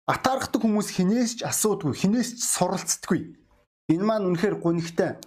Атаархдаг 0.07 0.63
хүмүүс 0.63 0.95
хинээс 0.95 1.31
ч 1.37 1.39
асуудгүй, 1.43 1.91
хинээс 1.91 2.39
ч 2.39 2.55
суралцдаггүй. 2.55 3.35
Энэ 3.91 4.07
маань 4.07 4.31
үнэхээр 4.31 4.63
гонигтай. 4.63 5.19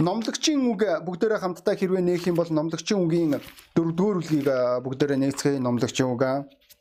Номлогчийн 0.00 0.62
үг 0.72 0.82
бүгдээрээ 1.06 1.40
хамтдаа 1.42 1.74
хэрвээ 1.76 2.02
нээх 2.02 2.26
юм 2.30 2.36
бол 2.38 2.48
номлогчийн 2.48 3.02
үгийн 3.02 3.36
дөрөвдүгээр 3.76 4.16
бүлгийг 4.18 4.48
бүгдээрээ 4.84 5.18
нээцгээе 5.20 5.60
номлогчийн 5.60 6.08
үг 6.10 6.22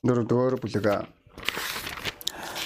дөрөвдүгээр 0.06 0.56
бүлэг 0.62 0.86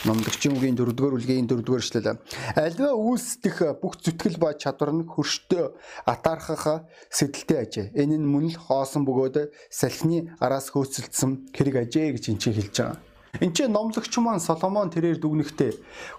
номлогчийн 0.06 0.54
үгийн 0.54 0.78
дөрөвдүгээр 0.78 1.16
бүлгийн 1.18 1.48
дөрөвдүгээр 1.50 1.82
эшлэл. 1.82 2.22
Альва 2.54 2.90
үүсдэх 2.94 3.58
бүх 3.82 3.98
зүтгэл 4.06 4.38
ба 4.38 4.54
чадвар 4.54 4.94
нь 4.94 5.10
хөрштөө 5.10 5.66
атаархах 6.06 6.86
сэтэлтэй 7.10 7.60
ажээ. 7.66 7.86
Энэ 7.98 8.22
нь 8.22 8.30
мөн 8.30 8.54
л 8.54 8.62
хоосон 8.70 9.02
бөгөөд 9.02 9.50
салхины 9.74 10.38
араас 10.38 10.70
хөөцөлдсөн 10.70 11.50
хэрэг 11.58 11.90
ажээ 11.90 12.14
гэж 12.14 12.24
энэ 12.30 12.42
чинь 12.42 12.54
хэлж 12.54 12.76
байгаа. 12.78 13.15
Энд 13.42 13.56
чинь 13.56 13.72
номлогч 13.72 14.14
маань 14.20 14.40
Соломон 14.40 14.90
тэрээр 14.94 15.20
дүгнэхдээ 15.20 15.72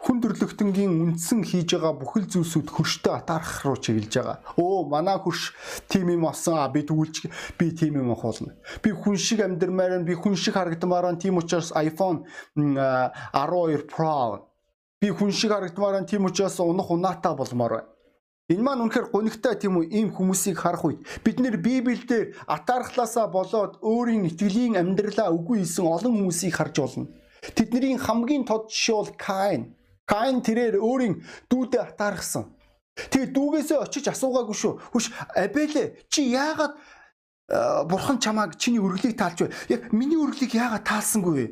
хүн 0.05 0.21
төрлөختөнгийн 0.21 0.93
үндсэн 0.93 1.41
хийж 1.49 1.73
байгаа 1.73 1.95
бүхэл 1.97 2.29
зүйлсүүд 2.29 2.69
хөрштэй 2.69 3.15
атаарх 3.17 3.65
руу 3.65 3.81
чиглэж 3.81 4.13
байгаа. 4.21 4.39
Өө 4.61 4.89
манай 4.93 5.17
хөрш 5.17 5.57
тим 5.89 6.13
юм 6.13 6.29
болсон 6.29 6.61
а 6.61 6.69
би 6.69 6.85
тэгүүлч 6.85 7.17
би 7.57 7.73
тим 7.73 7.97
юм 8.03 8.13
ахуулна. 8.13 8.53
Би 8.85 8.93
хүн 8.93 9.17
шиг 9.17 9.41
амьдрмаар 9.41 10.05
би 10.05 10.13
хүн 10.13 10.37
шиг 10.37 10.61
харагдмаар 10.61 11.17
тийм 11.17 11.41
учраас 11.41 11.73
iPhone 11.73 12.29
12 12.57 13.89
Pro 13.89 14.53
би 15.01 15.09
хүн 15.09 15.33
шиг 15.33 15.53
харагдмаар 15.53 16.05
тийм 16.05 16.25
учраас 16.29 16.61
унах 16.61 16.91
унаатай 16.91 17.35
болмоор 17.37 17.73
байна. 17.81 17.96
Энэ 18.47 18.63
маань 18.63 18.87
үнэхээр 18.87 19.11
гонигтай 19.11 19.59
тийм 19.59 19.75
үү 19.83 19.91
ийм 19.91 20.09
хүмүүсийг 20.15 20.55
харах 20.63 20.87
үед 20.87 21.03
бид 21.27 21.43
нэр 21.43 21.59
Библиэлд 21.59 22.39
атаархлаасаа 22.47 23.27
болоод 23.27 23.83
өөрийн 23.83 24.31
итгэлийн 24.31 24.79
амьдралаа 24.79 25.35
үгүй 25.35 25.67
хийсэн 25.67 25.83
олон 25.83 26.15
хүмүүсийг 26.15 26.55
харж 26.55 26.79
болно. 26.79 27.11
Тэдний 27.43 27.99
хамгийн 27.99 28.47
тод 28.47 28.71
жишээ 28.71 28.95
бол 28.95 29.13
Каин. 29.19 29.75
Каин 30.07 30.47
тэрээр 30.47 30.79
өөрийн 30.79 31.27
дүүдээ 31.51 31.83
атаархсан. 31.91 32.55
Тэгээ 32.95 33.35
дүүгээсээ 33.35 33.79
очиж 33.83 34.15
асуугаагүй 34.15 34.55
шүү. 34.55 34.73
Хүш 34.95 35.11
Абелэ 35.35 36.07
чи 36.07 36.31
яагаад 36.31 36.79
бурхан 37.91 38.23
чамааг 38.23 38.55
чиний 38.63 38.79
өргөлийг 38.79 39.19
таалж 39.19 39.43
вэ? 39.43 39.55
Яг 39.75 39.91
миний 39.91 40.15
өргөлийг 40.15 40.55
яагаад 40.55 40.87
таалсангүй 40.87 41.35
вэ? 41.35 41.47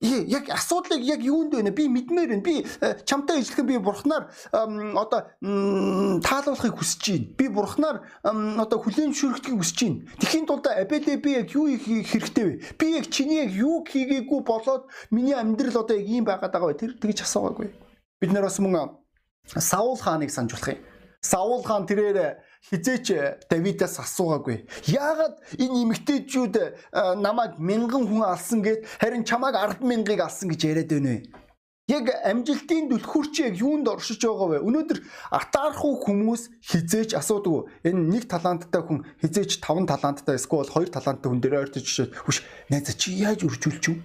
Яг 0.00 0.50
асуудлыг 0.50 1.00
яг 1.00 1.20
юунд 1.24 1.52
байна 1.52 1.70
би 1.70 1.88
мэдмээр 1.88 2.28
байна. 2.28 2.42
Би 2.42 2.66
э, 2.80 3.00
чамтай 3.04 3.40
ижилхэн 3.40 3.66
би 3.66 3.78
бурхнаар 3.78 4.28
одоо 4.52 5.24
таалуулахыг 5.40 6.76
хүсэж 6.76 7.02
байна. 7.08 7.26
Би 7.38 7.48
бурхнаар 7.48 7.96
одоо 8.22 8.78
хүлээн 8.80 9.16
зөвшөөрөхийг 9.16 9.56
хүсэж 9.56 9.78
байна. 9.80 10.04
Тэхийн 10.20 10.46
тулд 10.46 10.66
абелэ 10.68 11.16
би 11.16 11.30
яг 11.40 11.48
юу 11.56 11.72
хийх 11.72 12.12
хэрэгтэй 12.12 12.44
вэ? 12.44 12.54
Би 12.76 12.86
яг 12.96 13.08
чиний 13.08 13.40
яг 13.40 13.50
юу 13.56 13.84
хийгээгүй 13.88 14.40
болоод 14.44 14.84
миний 15.10 15.34
амьдрал 15.34 15.80
одоо 15.80 15.96
яг 15.96 16.06
ийм 16.06 16.24
байгаад 16.24 16.52
байгаа 16.52 16.76
вэ? 16.76 16.80
Тэр 16.80 16.92
тэгж 17.00 17.24
асуугаагүй. 17.24 17.72
Бид 18.20 18.32
нар 18.32 18.44
бас 18.44 18.60
мөн 18.60 19.00
Саул 19.46 19.96
хааныг 19.96 20.30
санаж 20.30 20.52
болох 20.52 20.68
юм. 20.68 20.78
Саул 21.22 21.62
хаан 21.62 21.86
тэрээр 21.86 22.42
хизээч 22.70 23.06
Давидаас 23.50 23.98
асуугаагүй. 24.02 24.66
Яагаад 24.90 25.38
энэ 25.54 25.76
эмэгтэйчүүд 25.86 26.54
э, 26.58 26.66
намайг 27.14 27.58
мянган 27.62 28.06
хүн 28.10 28.26
алсан 28.26 28.62
гэд 28.62 28.82
харин 28.98 29.22
чамайг 29.22 29.54
10 29.54 29.86
мянгаыг 29.86 30.20
алсан 30.20 30.50
гэж 30.50 30.60
яриад 30.66 30.90
байна 30.90 31.14
вэ? 31.14 31.46
Яг 31.86 32.10
амжилтын 32.26 32.90
түлхүүрч 32.90 33.34
яг 33.46 33.54
юунд 33.62 33.86
оршиж 33.86 34.18
байгаа 34.26 34.58
вэ? 34.58 34.66
Өнөөдөр 34.66 34.98
атаархуу 35.30 36.02
хүмүүс 36.02 36.50
хизээч 36.66 37.14
асуудаг. 37.14 37.70
Энэ 37.86 38.10
нэг 38.10 38.26
таланттай 38.26 38.82
хүн 38.82 39.06
хизээч 39.22 39.62
таван 39.62 39.86
таланттай 39.86 40.34
эсвэл 40.34 40.66
хоёр 40.66 40.90
таланттай 40.90 41.30
хүн 41.30 41.38
дээр 41.38 41.62
ойртож 41.62 41.86
чишээ. 41.86 42.10
Хүш 42.26 42.42
найз 42.74 42.90
чи 42.98 43.14
яаж 43.22 43.46
үржүүлч 43.46 43.84
юм? 43.86 44.02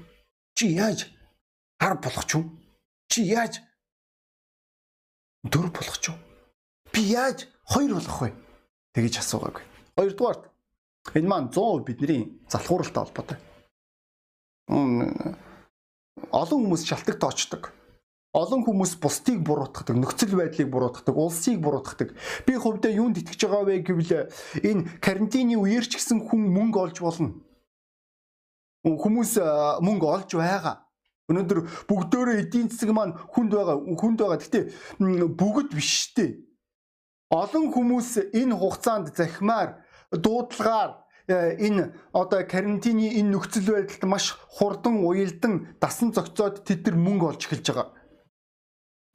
Чи 0.53 0.77
яаж 0.77 1.10
хар 1.82 1.98
болох 1.98 2.25
ч 2.30 2.38
юм? 2.38 2.46
Чи 3.10 3.25
яаж 3.25 3.65
дөр 5.50 5.74
болох 5.74 5.98
ч 5.98 6.13
юм? 6.13 6.22
Би 6.94 7.01
яаж 7.18 7.50
хоёр 7.65 7.98
болох 7.98 8.22
вэ? 8.22 8.30
Тэгэж 8.91 9.24
асуугаагүй. 9.24 9.63
Хоёрдугаарт 9.95 10.43
энэ 11.15 11.27
маань 11.27 11.50
100% 11.51 11.88
бидний 11.88 12.21
залхууралтай 12.51 13.03
холбоотой. 13.03 13.38
Олон 16.31 16.60
хүмүүс 16.67 16.83
шалтгаан 16.88 17.19
тоочдог. 17.19 17.71
Олон 18.31 18.63
хүмүүс 18.63 18.95
бусдыг 19.03 19.43
буруутгадаг, 19.43 19.95
нөхцөл 20.00 20.39
байдлыг 20.39 20.71
буруутгадаг, 20.71 21.15
улсыг 21.19 21.60
буруутгадаг. 21.60 22.15
Би 22.48 22.55
хувьдаа 22.55 22.91
юунд 22.91 23.19
итгэж 23.19 23.43
байгаа 23.43 23.67
вэ 23.67 23.83
гэвэл 23.83 24.31
энэ 24.63 24.88
карантины 25.03 25.60
үеэр 25.60 25.83
ч 25.83 26.00
гэсэн 26.00 26.31
хүн 26.31 26.48
мөнгө 26.48 26.79
олж 26.79 26.98
болно. 27.03 27.36
Хүмүүс 28.88 29.36
мөнгө 29.83 30.07
олж 30.07 30.31
байгаа. 30.39 30.88
Өнөөдөр 31.27 31.60
бүгдөө 31.91 32.39
эдийн 32.48 32.71
засаг 32.71 32.95
маань 32.95 33.19
хүнд 33.36 33.51
байгаа, 33.51 33.77
хүнд 34.00 34.19
байгаа. 34.24 34.39
Гэтэ 34.39 34.71
бүгд 35.36 35.75
биш 35.75 36.15
дээ. 36.15 36.50
Олон 37.31 37.71
хүмүүс 37.71 38.35
энэ 38.35 38.55
хугацаанд 38.59 39.15
захимаар 39.15 39.79
дуудлагаар 40.11 41.00
э, 41.31 41.55
энэ 41.63 41.95
одоо 42.11 42.43
карантины 42.43 43.07
энэ 43.07 43.31
нөхцөл 43.31 43.71
байдалд 43.71 44.03
маш 44.03 44.35
хурдан 44.51 45.00
уялдан 45.00 45.71
дасан 45.79 46.11
зохицоод 46.11 46.67
тэд 46.67 46.91
нар 46.91 46.97
мөнгө 47.00 47.25
олж 47.31 47.47
эхэлж 47.47 47.67
байгаа. 47.71 47.88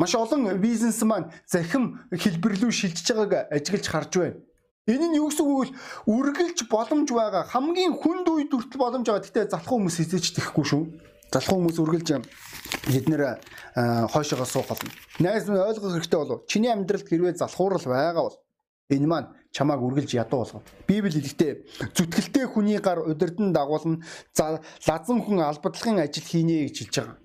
Маш 0.00 0.16
олон 0.16 0.48
бизнес 0.64 1.04
маань 1.04 1.28
захим 1.44 2.08
хэлбэрлүү 2.08 2.72
шилжиж 2.72 3.12
байгааг 3.12 3.52
ажиглаж 3.52 3.84
харж 3.84 4.12
байна. 4.16 4.40
Энэ 4.88 5.06
нь 5.12 5.18
юу 5.20 5.28
гэсэн 5.28 5.44
үг 5.44 5.60
вэ? 5.60 5.76
Үргэлж 6.08 6.58
боломж 6.72 7.08
байгаа. 7.12 7.44
Хамгийн 7.52 8.00
хүнд 8.00 8.32
үед 8.32 8.48
хүртэл 8.48 8.80
боломж 8.80 9.06
байгаа. 9.12 9.24
Гэтэ 9.28 9.52
залхуу 9.52 9.76
хүмүүс 9.82 9.96
хизээч 10.00 10.26
тэхгүй 10.40 10.64
шүү. 10.64 10.82
Залхуу 11.32 11.58
хүмүүс 11.58 11.78
үргэлж 11.82 12.08
бид 12.86 13.06
нэр 13.10 13.42
хойшоогоо 14.12 14.46
суух 14.46 14.68
болно. 14.70 14.90
Найз 15.18 15.48
минь 15.48 15.58
ойлгох 15.58 15.92
хэрэгтэй 15.98 16.18
болов. 16.18 16.46
Чиний 16.46 16.72
амьдралд 16.72 17.08
хэрвээ 17.08 17.36
залхуурал 17.36 17.84
байгаа 17.84 18.22
бол 18.22 18.38
энэ 18.90 19.06
маань 19.06 19.28
чамааг 19.52 19.82
үргэлж 19.82 20.14
ядуу 20.14 20.40
болгоно. 20.46 20.64
Библи 20.86 21.10
хэлэхдээ 21.10 21.52
зүтгэлтэй 21.92 22.46
хүний 22.46 22.78
гар 22.78 23.02
удирдан 23.02 23.52
дагуулна 23.52 24.02
лазан 24.86 25.18
хүн 25.22 25.42
албадлагын 25.42 26.00
ажил 26.00 26.24
хийнэ 26.24 26.70
гэж 26.70 26.76
хэлж 26.78 26.94
байгаа. 26.96 27.18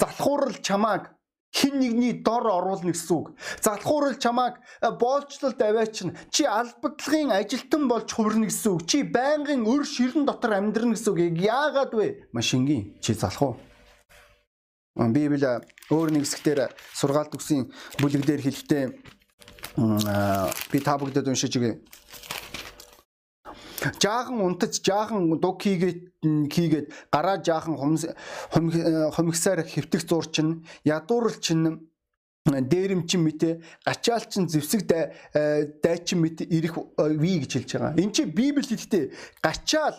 Залхуурал 0.00 0.56
чамааг 0.60 1.15
хин 1.56 1.80
нэгний 1.80 2.12
дор 2.20 2.44
оруулна 2.44 2.92
гэсэн 2.92 3.16
үг. 3.16 3.32
Залхуурал 3.64 4.20
чамааг 4.20 4.60
э, 4.84 4.90
боолчлолд 4.92 5.60
аваачна. 5.62 6.12
Чи 6.28 6.44
албадлагын 6.44 7.32
ажилтан 7.32 7.88
болж 7.88 8.12
хувирна 8.12 8.46
гэсэн 8.46 8.76
үг. 8.76 8.84
Чи 8.84 9.02
байнгын 9.02 9.64
өр 9.64 9.88
ширэн 9.88 10.28
дотор 10.28 10.60
амьдрна 10.60 10.92
гэсэн 10.92 11.16
үг. 11.16 11.40
Яагаад 11.40 11.92
вэ? 11.96 12.28
Машингийн 12.36 13.00
чи 13.00 13.16
залхуу. 13.16 13.56
Библи 14.96 15.60
өөр 15.92 16.08
нэг 16.12 16.24
хэсгээр 16.24 16.72
сургаалт 16.96 17.36
үгсийн 17.36 17.68
бүлэг 18.00 18.24
дээр 18.24 18.42
хэлэхдээ 18.44 18.84
би 20.72 20.78
та 20.80 20.96
бүгдэд 20.96 21.28
уншиж 21.28 21.52
өгье. 21.60 21.84
Жаахан 24.02 24.40
унтаж, 24.40 24.80
жаахан 24.82 25.38
дуг 25.40 25.62
хийгээд 25.62 26.00
хийгээд 26.22 26.86
гараа 27.12 27.38
жаахан 27.42 27.76
хомигсаар 29.14 29.62
хэвтэх 29.62 30.02
зурчин, 30.08 30.66
ядууралчин 30.84 31.88
дээрэмчин 32.46 33.20
мэтэ 33.26 33.62
гачаалчин 33.84 34.48
зэвсэг 34.48 34.86
дайчин 35.82 36.18
мэт 36.22 36.46
ирэх 36.46 36.78
ви 36.96 37.32
гэж 37.42 37.52
хэлж 37.52 37.70
байгаа. 37.74 37.98
Энд 37.98 38.14
чи 38.14 38.24
Библи 38.24 38.62
хэлэхдээ 38.62 39.04
гачаал 39.42 39.98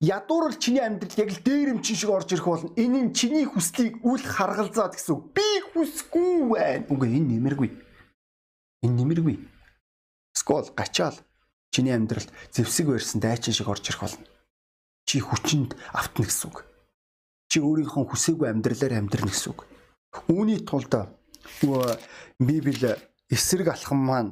ядуурал 0.00 0.54
чиний 0.60 0.84
амьдрал 0.84 1.16
яг 1.16 1.30
л 1.32 1.40
дээрэмчин 1.40 1.96
шиг 1.96 2.10
орж 2.10 2.32
ирэх 2.32 2.44
болно. 2.44 2.72
Энэ 2.76 3.00
нь 3.08 3.14
чиний 3.16 3.48
хүслийг 3.48 4.04
үл 4.04 4.20
харгалзаад 4.20 4.92
гэсэн. 4.92 5.32
Би 5.32 5.48
хүсгүй 5.72 6.52
байна. 6.52 6.84
Үгүй 6.92 7.16
энэ 7.16 7.40
нэмэргүй. 7.40 7.70
Энэ 8.84 8.96
нэмэргүй. 9.00 9.36
Скол 10.36 10.68
гачаал 10.76 11.16
чиний 11.74 11.94
амьдралд 11.98 12.30
зэвсэг 12.54 12.86
барьсан 12.86 13.18
дайчин 13.18 13.50
шиг 13.50 13.66
орж 13.66 13.90
ирэх 13.90 14.06
болно. 14.06 14.26
Чи 15.10 15.18
хүчинд 15.18 15.74
автна 15.90 16.22
гэсэн 16.22 16.46
үг. 16.54 16.62
Чи 17.50 17.58
өөрийнхөө 17.58 18.04
хүсээгүй 18.14 18.48
амьдралаар 18.54 19.02
амьдрна 19.02 19.34
гэсэн 19.34 19.50
үг. 19.50 19.66
Үүний 20.30 20.62
тулд 20.62 20.94
Библи 22.38 22.94
эсрэг 23.28 23.68
алхам 23.74 23.98
маань 24.06 24.30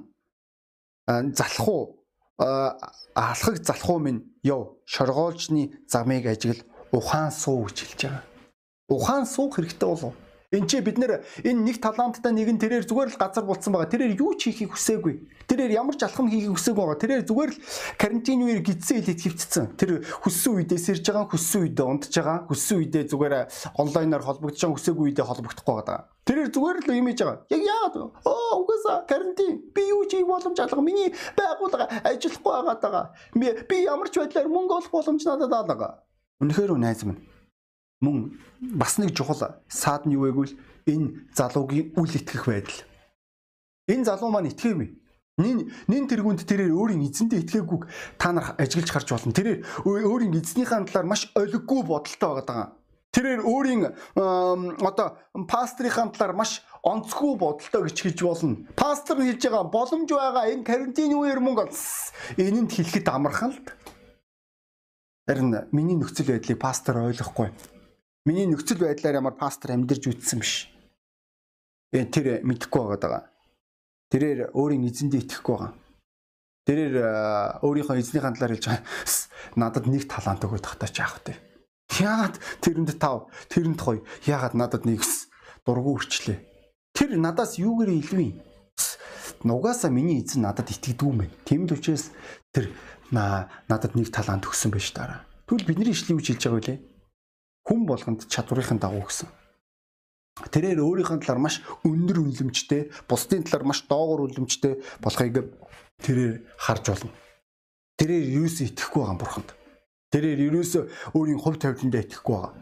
залхуу 1.34 2.06
алхаг 2.38 3.56
залхуу 3.58 3.98
минь 3.98 4.22
яв 4.42 4.78
шоргоолжны 4.86 5.82
замыг 5.90 6.26
ажигл 6.26 6.62
ухаан 6.92 7.30
суу 7.30 7.66
гэж 7.66 7.76
хэлж 7.82 8.00
байгаа. 8.02 8.22
Ухаан 8.88 9.26
суух 9.26 9.56
хэрэгтэй 9.56 9.88
болов. 9.88 10.14
Энд 10.52 10.68
чи 10.68 10.84
бид 10.84 11.00
нэр 11.00 11.24
энэ 11.48 11.64
нэг 11.64 11.80
таланттай 11.80 12.28
нэг 12.28 12.44
нь 12.52 12.60
тэрээр 12.60 12.84
зүгээр 12.84 13.16
л 13.16 13.16
газар 13.16 13.48
болцсон 13.48 13.72
байгаа. 13.72 13.88
Тэрээр 13.88 14.20
юу 14.20 14.36
ч 14.36 14.52
хийхийг 14.52 14.76
хүсээгүй. 14.76 15.48
Тэрээр 15.48 15.80
ямар 15.80 15.96
ч 15.96 16.04
алхам 16.04 16.28
хийхийг 16.28 16.52
хүсээгүй 16.52 16.76
байгаа. 16.76 17.00
Тэрээр 17.00 17.24
зүгээр 17.24 17.50
л 17.56 17.62
карантин 17.96 18.44
үеэр 18.44 18.60
гидсэн 18.60 19.00
хэлэт 19.00 19.20
хөвцсөн. 19.24 19.66
Тэр 19.80 20.04
хүссэн 20.04 20.52
үедээ 20.52 20.76
сэрж 20.76 21.04
байгаа, 21.08 21.24
хүссэн 21.32 21.60
үедээ 21.72 21.86
унтж 21.88 22.12
байгаа, 22.12 22.38
хүссэн 22.52 22.76
үедээ 22.84 23.04
зүгээр 23.08 23.34
онлайнаар 23.80 24.24
холбогдож 24.28 24.60
байгаа, 24.60 24.76
хүсээгүй 24.76 25.04
үедээ 25.08 25.24
холбогдохгүй 25.24 25.74
байгаа. 25.80 26.00
Тэрээр 26.28 26.50
зүгээр 26.52 26.78
л 26.84 26.96
имиж 27.00 27.18
байгаа. 27.24 27.38
Яг 27.48 27.62
яагаад 27.72 27.96
вэ? 27.96 28.04
Оо 28.28 28.52
угаасаа 28.60 28.96
карантин. 29.08 29.72
Би 29.72 29.88
юу 29.88 30.04
ч 30.04 30.20
хийх 30.20 30.28
боломж 30.28 30.60
алга. 30.60 30.84
Миний 30.84 31.16
байгууллага 31.32 31.88
ажиллахгүй 32.04 32.52
байгаа. 32.76 33.16
Би 33.40 33.76
ямар 33.88 34.12
ч 34.12 34.20
байдлаар 34.20 34.52
мөнгө 34.52 34.84
олох 34.84 34.92
боломж 34.92 35.24
надад 35.24 35.56
алга. 35.56 36.04
Үнэхээр 36.44 36.76
минь 36.76 37.31
мөн 38.02 38.36
бас 38.60 38.98
нэг 38.98 39.14
чухал 39.14 39.62
саад 39.70 40.04
нь 40.04 40.18
юу 40.18 40.26
вэ 40.26 40.30
гэвэл 40.34 40.54
энэ 40.90 41.30
залуугийн 41.32 41.94
үл 41.96 42.10
итгэх 42.10 42.50
байдал. 42.50 42.80
Энэ 43.88 44.04
залуу 44.04 44.30
маань 44.30 44.50
итгээгүй. 44.50 44.90
Нин 45.40 45.72
нин 45.88 46.04
тэргүнд 46.10 46.44
тэрээр 46.44 46.76
өөрийн 46.76 47.08
эзэндээ 47.08 47.40
итгээгүй 47.46 47.80
та 48.20 48.36
нар 48.36 48.52
ажиглаж 48.60 48.90
харж 48.92 49.08
болно. 49.16 49.32
Тэрээр 49.32 49.64
өөрийн 49.88 50.36
эзнийхээ 50.36 50.92
талаар 50.92 51.08
маш 51.08 51.32
олиггүй 51.32 51.80
бодолтой 51.88 52.30
байгаа. 52.36 52.76
Тэрээр 53.16 53.40
өөрийн 53.40 53.82
одоо 54.84 55.08
пастрийнхаа 55.48 56.12
талаар 56.12 56.36
маш 56.36 56.60
онцгүй 56.84 57.40
бодолтой 57.40 57.88
гэж 57.88 57.96
хэлж 57.96 58.20
болно. 58.28 58.60
Пастор 58.76 59.24
нь 59.24 59.32
хэлж 59.32 59.42
байгаа 59.48 59.64
боломж 59.72 60.10
байгаа 60.12 60.52
энэ 60.52 60.68
карантины 60.68 61.16
үеэр 61.16 61.40
мөнгө 61.40 61.72
энэнд 62.36 62.70
хэлэхэд 62.76 63.08
амархан 63.08 63.56
л. 63.56 63.60
Харин 65.28 65.48
миний 65.72 65.96
нөхцөл 65.96 66.28
байдлыг 66.28 66.60
пастор 66.60 67.08
ойлгохгүй. 67.08 67.48
Миний 68.22 68.46
нөхцөл 68.46 68.78
байдлаар 68.78 69.18
ямар 69.18 69.34
пастор 69.34 69.74
амьдарч 69.74 70.06
үтсэн 70.06 70.38
биш. 70.38 70.70
Тэр 71.90 72.46
мэдэхгүй 72.46 72.94
байгаа. 72.94 73.26
Тэрээр 74.14 74.54
өөрийн 74.54 74.86
эзэндээ 74.86 75.26
итгэхгүй 75.26 75.54
байгаа. 75.58 75.74
Тэрээр 76.62 76.94
өөрийнхөө 77.66 77.98
эзний 77.98 78.22
хандлаар 78.22 78.54
хэлж 78.54 78.66
байгаа. 78.70 78.86
Надад 79.58 79.90
нэг 79.90 80.06
талант 80.06 80.46
өгөөд 80.46 80.62
тахтаач 80.62 80.94
яах 81.02 81.18
вэ? 81.26 81.34
Яагаад 81.98 82.38
тэрэнд 82.62 82.94
тав, 83.02 83.26
тэрэнд 83.50 83.80
гоё. 83.82 84.06
Яагаад 84.22 84.54
надад 84.54 84.86
нэгс 84.86 85.26
дургу 85.66 85.98
өрчлээ. 85.98 86.38
Тэр 86.94 87.18
надаас 87.18 87.58
юугээр 87.58 87.90
илүү 87.90 88.22
юм? 88.22 88.38
Нугасаа 89.42 89.90
миний 89.90 90.22
эзэн 90.22 90.46
надад 90.46 90.70
итгэдэггүй 90.70 91.10
мэн. 91.26 91.30
Тийм 91.42 91.66
л 91.66 91.74
учраас 91.74 92.14
тэр 92.54 92.70
надад 93.10 93.98
нэг 93.98 94.14
талант 94.14 94.46
өгсөн 94.46 94.70
байж 94.70 94.94
дараа. 94.94 95.26
Тэгвэл 95.50 95.66
бидний 95.66 95.90
ишлийн 95.90 96.22
үж 96.22 96.30
хэлж 96.30 96.46
байгаа 96.46 96.62
үлээ 96.62 96.91
хүн 97.66 97.86
болгонд 97.86 98.26
чадварынхын 98.28 98.78
дагуу 98.82 99.06
гэсэн. 99.06 99.28
Тэрээр 100.32 100.80
өөрийнхөө 100.80 101.20
талаар 101.22 101.40
маш 101.44 101.60
өндөр 101.84 102.24
үнэлэмжтэй, 102.24 102.90
бусдын 103.04 103.44
талаар 103.44 103.68
маш 103.68 103.84
доогуур 103.84 104.26
үнэлэмжтэй 104.26 104.80
болохыг 105.04 105.52
тэрээр 106.00 106.34
харж 106.56 106.84
болно. 106.88 107.12
Тэрээр 108.00 108.24
юусэн 108.40 108.72
итгэхгүй 108.72 109.02
байгаа 109.04 109.20
бурханд. 109.20 109.50
Тэрээр 110.08 110.40
юусэн 110.48 110.88
өөрийн 111.12 111.38
хувь 111.38 111.60
тавиландаа 111.60 112.02
итгэхгүй 112.02 112.34
байгаа. 112.34 112.52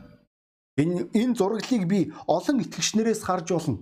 Энэ 0.82 1.14
энэ 1.14 1.36
зураглалыг 1.38 1.84
би 1.86 2.00
олон 2.26 2.58
итгэгчнэрээс 2.60 3.22
харж 3.22 3.46
болно. 3.54 3.78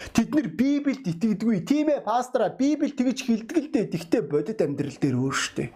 Тэд 0.00 0.32
нэр 0.32 0.48
Библиэд 0.56 1.04
итгэдэггүй. 1.04 1.60
Тийм 1.68 1.92
ээ, 1.92 2.00
пастора, 2.00 2.48
Библи 2.48 2.88
тэгж 2.88 3.20
хэлдэг 3.20 3.56
л 3.60 3.68
дээ. 3.68 3.92
Тэгтээ 3.92 4.22
бодит 4.32 4.60
амьдрал 4.64 4.96
дээр 4.96 5.16
өөр 5.20 5.36
штэ. 5.36 5.68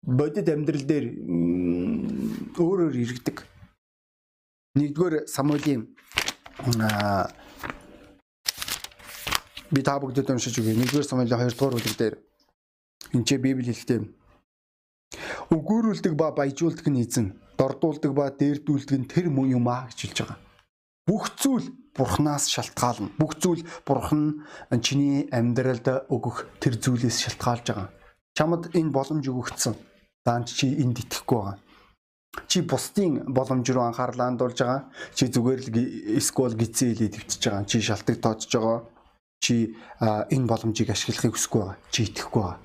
Бодит 0.00 0.48
амьдрал 0.48 0.84
дээр 0.88 1.06
өөрөөр 2.58 2.94
иргэдэг. 2.96 3.36
Нэгдүгээр 4.78 5.26
Самуэлийн 5.26 5.82
би 9.70 9.80
та 9.82 9.98
бүгдэд 9.98 10.30
уншиж 10.30 10.58
өгье. 10.58 10.74
Нэгдүгээр 10.74 11.06
Самуэлийн 11.06 11.30
2 11.30 11.54
дугаар 11.54 11.74
бүлэг 11.78 11.96
дээр 11.98 12.14
энэ 13.14 13.26
ч 13.26 13.30
Библи 13.38 13.70
хэлэхдээ 13.70 14.00
өгөөрүүлдэг 15.50 16.14
ба 16.14 16.30
баяжуулдаг 16.30 16.86
нь 16.86 17.02
эзэн, 17.02 17.26
дордуулдаг 17.58 18.12
ба 18.14 18.30
дээрдүүлдэг 18.30 18.98
нь 18.98 19.10
тэр 19.10 19.26
юм 19.26 19.66
аа 19.66 19.90
гэж 19.90 19.98
хэлж 20.06 20.18
байгаа. 20.22 20.38
бүх 21.10 21.34
зүйл 21.42 21.66
бурхнаас 21.96 22.46
шалтгаална. 22.54 23.10
Бүх 23.18 23.34
зүйл 23.42 23.66
бурхан 23.86 24.46
чиний 24.78 25.26
амьдралд 25.34 26.06
өгөх 26.06 26.46
тэр 26.62 26.78
зүйлээс 26.78 27.18
шалтгаалж 27.26 27.66
байгаа. 27.66 27.88
Чамд 28.38 28.70
энэ 28.78 28.94
боломж 28.94 29.26
өгөгдсөн. 29.26 29.74
Даанч 30.22 30.54
чи 30.54 30.70
энд 30.78 31.02
итгэхгүй 31.02 31.38
байгаа. 31.38 31.58
Чи 32.50 32.62
бусдын 32.62 33.26
боломж 33.26 33.66
руу 33.70 33.84
анхаарлаа 33.86 34.30
хандуулж 34.30 34.58
байгаа. 34.58 34.82
Чи 35.14 35.26
зүгээр 35.30 35.60
л 35.66 35.70
эсвэл 36.18 36.54
гизээ 36.54 36.90
хэлээд 36.94 37.18
өвчж 37.18 37.42
байгаа. 37.46 37.68
Чи 37.70 37.76
шалтгаан 37.82 38.20
тооцож 38.22 38.52
байгаа. 38.54 38.78
Чи 39.42 39.54
энэ 40.00 40.46
боломжийг 40.46 40.90
ашиглахыг 40.94 41.34
хүсэхгүй 41.34 41.60
байгаа. 41.60 41.78
Чи 41.90 42.00
итгэхгүй 42.06 42.42
байгаа. 42.42 42.58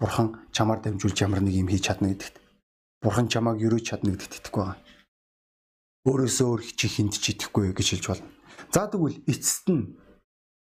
Бурхан 0.00 0.28
чамаар 0.52 0.80
дамжуулж 0.80 1.18
ямар 1.20 1.40
нэг 1.44 1.54
юм 1.56 1.68
хийж 1.68 1.84
чадна 1.88 2.12
гэдэгт. 2.12 2.36
Бурхан 3.04 3.28
чамааг 3.28 3.60
өрөөж 3.60 3.84
чадна 3.84 4.12
гэдэгт 4.12 4.40
итгэхгүй 4.40 4.64
байгаа 4.64 4.86
өөрөөсөө 6.06 6.46
өөр 6.46 6.62
чи 6.78 6.86
хинт 6.86 7.18
ч 7.18 7.34
итгэхгүй 7.34 7.74
гэж 7.74 7.98
хэлж 7.98 8.06
болно. 8.06 8.30
За 8.70 8.86
тэгвэл 8.86 9.18
эцэст 9.26 9.66
нь 9.74 9.98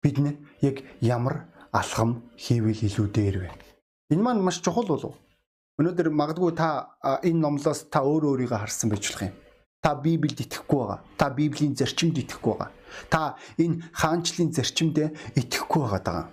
бид 0.01 0.17
нэ 0.17 0.31
яг 0.65 0.81
ямар 1.05 1.53
алхам 1.69 2.25
хийвэл 2.33 2.81
илүү 2.81 3.07
дээр 3.13 3.37
вэ? 3.45 3.49
Энэ 4.09 4.25
маань 4.25 4.41
маш 4.41 4.57
чухал 4.65 4.89
болов. 4.89 5.13
Өнөөдөр 5.75 6.07
магадгүй 6.07 6.55
та 6.55 6.95
энэ 7.03 7.41
номлоос 7.43 7.91
та 7.91 7.99
өөр 7.99 8.31
өөрийгөө 8.31 8.59
харсан 8.63 8.87
байж 8.87 9.11
болох 9.11 9.27
юм. 9.27 9.35
Та 9.83 9.91
Библиэд 9.99 10.39
итгэхгүй 10.47 10.79
байгаа. 10.79 10.99
Та 11.19 11.29
Библийн 11.35 11.75
зарчимд 11.75 12.15
итгэхгүй 12.17 12.53
байгаа. 12.55 12.71
Та 13.11 13.35
энэ 13.59 13.83
хаанчлалын 13.91 14.55
зарчимд 14.55 14.97
итгэхгүй 15.35 15.81
байгаа 15.83 16.01
даа. 16.01 16.23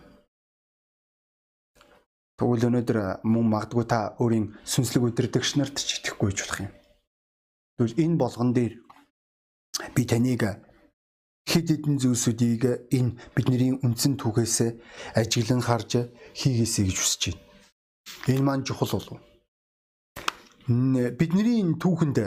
Тэгвэл 2.39 2.71
өнөөдөр 2.71 2.99
мөн 3.27 3.47
магадгүй 3.51 3.85
та 3.91 4.15
өөрийн 4.23 4.55
сүнслэг 4.63 5.11
удирдагч 5.11 5.59
нарт 5.59 5.75
ч 5.75 5.99
итгэхгүй 5.99 6.31
байж 6.31 6.39
болох 6.47 6.61
юм. 6.63 6.73
Тэгвэл 7.77 7.99
энэ 7.99 8.17
болгон 8.23 8.51
дээр 8.55 8.75
би 9.91 10.03
таныг 10.07 10.43
хэд 11.51 11.67
хэдэн 11.67 11.99
зүйлсүүдийг 11.99 12.95
энэ 12.95 13.19
бидний 13.35 13.75
үндсэн 13.75 14.15
түүхээс 14.23 14.57
ажиглан 15.19 15.67
харж 15.67 16.07
хийгээсэй 16.39 16.87
гэж 16.87 16.97
хүсэж 17.03 17.23
байна. 17.35 17.43
Энэ 18.31 18.47
маань 18.47 18.63
чухал 18.63 18.95
болов. 18.95 19.32
Бидний 20.69 21.59
энэ 21.63 21.79
түүхэнд 21.83 22.19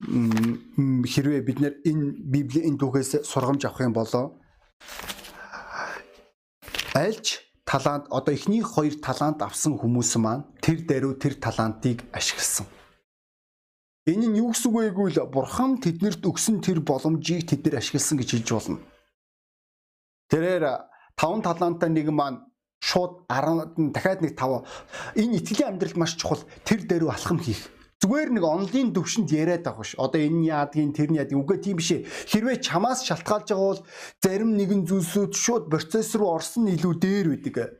хэрвээ 0.00 1.40
бид 1.44 1.58
нэр 1.60 1.74
энэ 1.84 2.16
библийн 2.24 2.80
түүхээс 2.80 3.20
сургамж 3.28 3.68
авах 3.68 3.84
юм 3.84 3.92
болоо 3.92 4.40
альч 6.96 7.44
талант 7.64 8.08
одоо 8.10 8.32
эхний 8.34 8.62
хоёр 8.62 8.94
талант 8.98 9.42
авсан 9.42 9.76
хүмүүс 9.78 10.16
маань 10.16 10.48
тэр 10.64 10.82
даруй 10.88 11.14
тэр 11.20 11.34
талантыг 11.36 12.02
ашигласан. 12.16 12.66
Энэ 14.08 14.26
нь 14.26 14.38
юу 14.42 14.50
гэсэн 14.50 14.72
үг 14.72 14.76
вэ 14.80 14.90
гэвэл 14.96 15.30
бурхан 15.30 15.78
тэднэрт 15.78 16.24
өгсөн 16.26 16.64
тэр 16.64 16.80
боломжийг 16.80 17.46
тэд 17.46 17.62
нар 17.68 17.78
ашигласан 17.78 18.18
гэж 18.18 18.28
хэлж 18.40 18.48
болно. 18.50 18.78
Тэрээр 20.32 20.64
таван 21.14 21.42
талантаа 21.46 21.88
нэг 21.92 22.10
маань 22.10 22.42
шууд 22.80 23.28
10 23.28 23.92
дахиад 23.92 24.20
нэг 24.24 24.34
5 24.34 24.64
энэ 25.20 25.36
итгэлийн 25.38 25.76
амьдралд 25.76 25.96
маш 26.00 26.16
чухал 26.16 26.42
тэр 26.64 26.88
дээрөө 26.88 27.12
алхам 27.12 27.38
хийх. 27.38 27.68
Зүгээр 28.00 28.32
нэг 28.32 28.44
онлайн 28.48 28.96
төвшөнд 28.96 29.28
яриад 29.28 29.60
байгаа 29.60 29.84
ш. 29.84 29.92
Одоо 30.00 30.20
энэ 30.24 30.48
яадгийн 30.48 30.96
тэр 30.96 31.12
нь 31.12 31.20
яадгийн 31.20 31.44
үгүй 31.44 31.60
тийм 31.60 31.76
биш 31.76 31.92
ээ. 31.92 32.08
Хэрвээ 32.32 32.64
чамаас 32.64 33.04
шалтгаалж 33.04 33.52
байгаа 33.52 33.68
бол 33.76 33.84
зарим 34.24 34.56
нэгэн 34.56 34.88
зүйлсүүд 34.88 35.32
шууд 35.36 35.64
процесс 35.68 36.16
руу 36.16 36.32
орсон 36.32 36.64
нь 36.64 36.80
илүү 36.80 36.94
дээр 36.96 37.26
байдаг. 37.36 37.76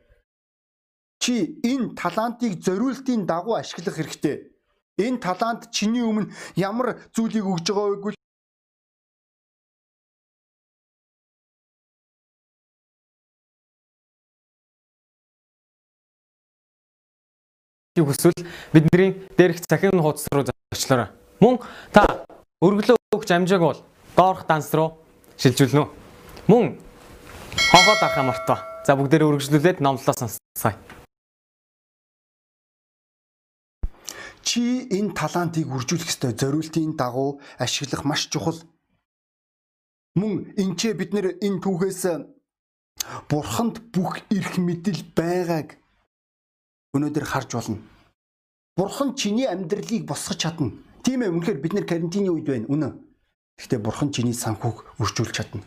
Чи 1.17 1.57
энэ 1.65 1.97
талантыг 1.97 2.61
зориултын 2.61 3.25
дагуу 3.25 3.57
ашиглах 3.57 3.97
хэрэгтэй. 3.97 4.53
Энэ 5.01 5.17
талант 5.17 5.73
чиний 5.73 6.05
өмнө 6.05 6.29
ямар 6.53 7.01
зүйлийг 7.17 7.49
өгж 7.49 7.73
байгаа 7.73 8.13
вэ 8.13 8.20
гэвэл 17.95 18.07
хүсвэл 18.07 18.47
бидний 18.71 19.27
дээрх 19.35 19.59
цахим 19.67 19.99
хуудас 19.99 20.27
руу 20.31 20.47
зочлоорой. 20.47 21.11
Мөн 21.43 21.59
та 21.91 22.23
өргөлөө 22.63 22.95
өгч 23.11 23.29
амжааг 23.35 23.61
бол 23.61 23.79
доорх 24.15 24.47
данс 24.47 24.71
руу 24.71 25.03
шилжүүлнэ. 25.35 25.83
Мөн 26.47 26.79
хонхоо 27.71 27.95
дарахаа 27.99 28.23
мартаа. 28.23 28.59
За 28.87 28.95
бүгдээрээ 28.95 29.27
өргөжлүүлээд 29.27 29.83
номлолоо 29.83 30.15
сонсцгаая. 30.15 30.79
Чи 34.41 34.87
энэ 34.87 35.11
талантыг 35.11 35.67
үржүүлэх 35.67 36.07
ёстой 36.07 36.31
зориултын 36.31 36.95
дагуу 36.95 37.43
ашиглах 37.59 38.07
маш 38.07 38.31
чухал. 38.31 38.57
Мөн 40.15 40.55
энчээ 40.55 40.95
бид 40.95 41.11
нэр 41.11 41.37
энэ 41.43 41.59
түүхээс 41.59 42.07
бурханд 43.27 43.83
бүх 43.91 44.23
эрх 44.31 44.55
мэдэл 44.57 45.11
байгааг 45.11 45.81
өнөөдөр 46.93 47.25
харж 47.25 47.55
болно. 47.55 47.77
Бурхан 48.77 49.15
чиний 49.15 49.47
амьдралыг 49.47 50.05
босгож 50.05 50.37
чадна. 50.37 50.71
Тийм 51.03 51.23
ээ 51.23 51.31
үнэхээр 51.31 51.59
бид 51.61 51.73
нэр 51.73 51.85
карантины 51.85 52.29
үед 52.31 52.47
байна. 52.47 52.67
Үнэ. 52.67 52.89
Гэхдээ 53.57 53.79
бурхан 53.79 54.11
чиний 54.11 54.33
санхүүг 54.33 54.99
өрчүүлж 54.99 55.31
чадна. 55.31 55.63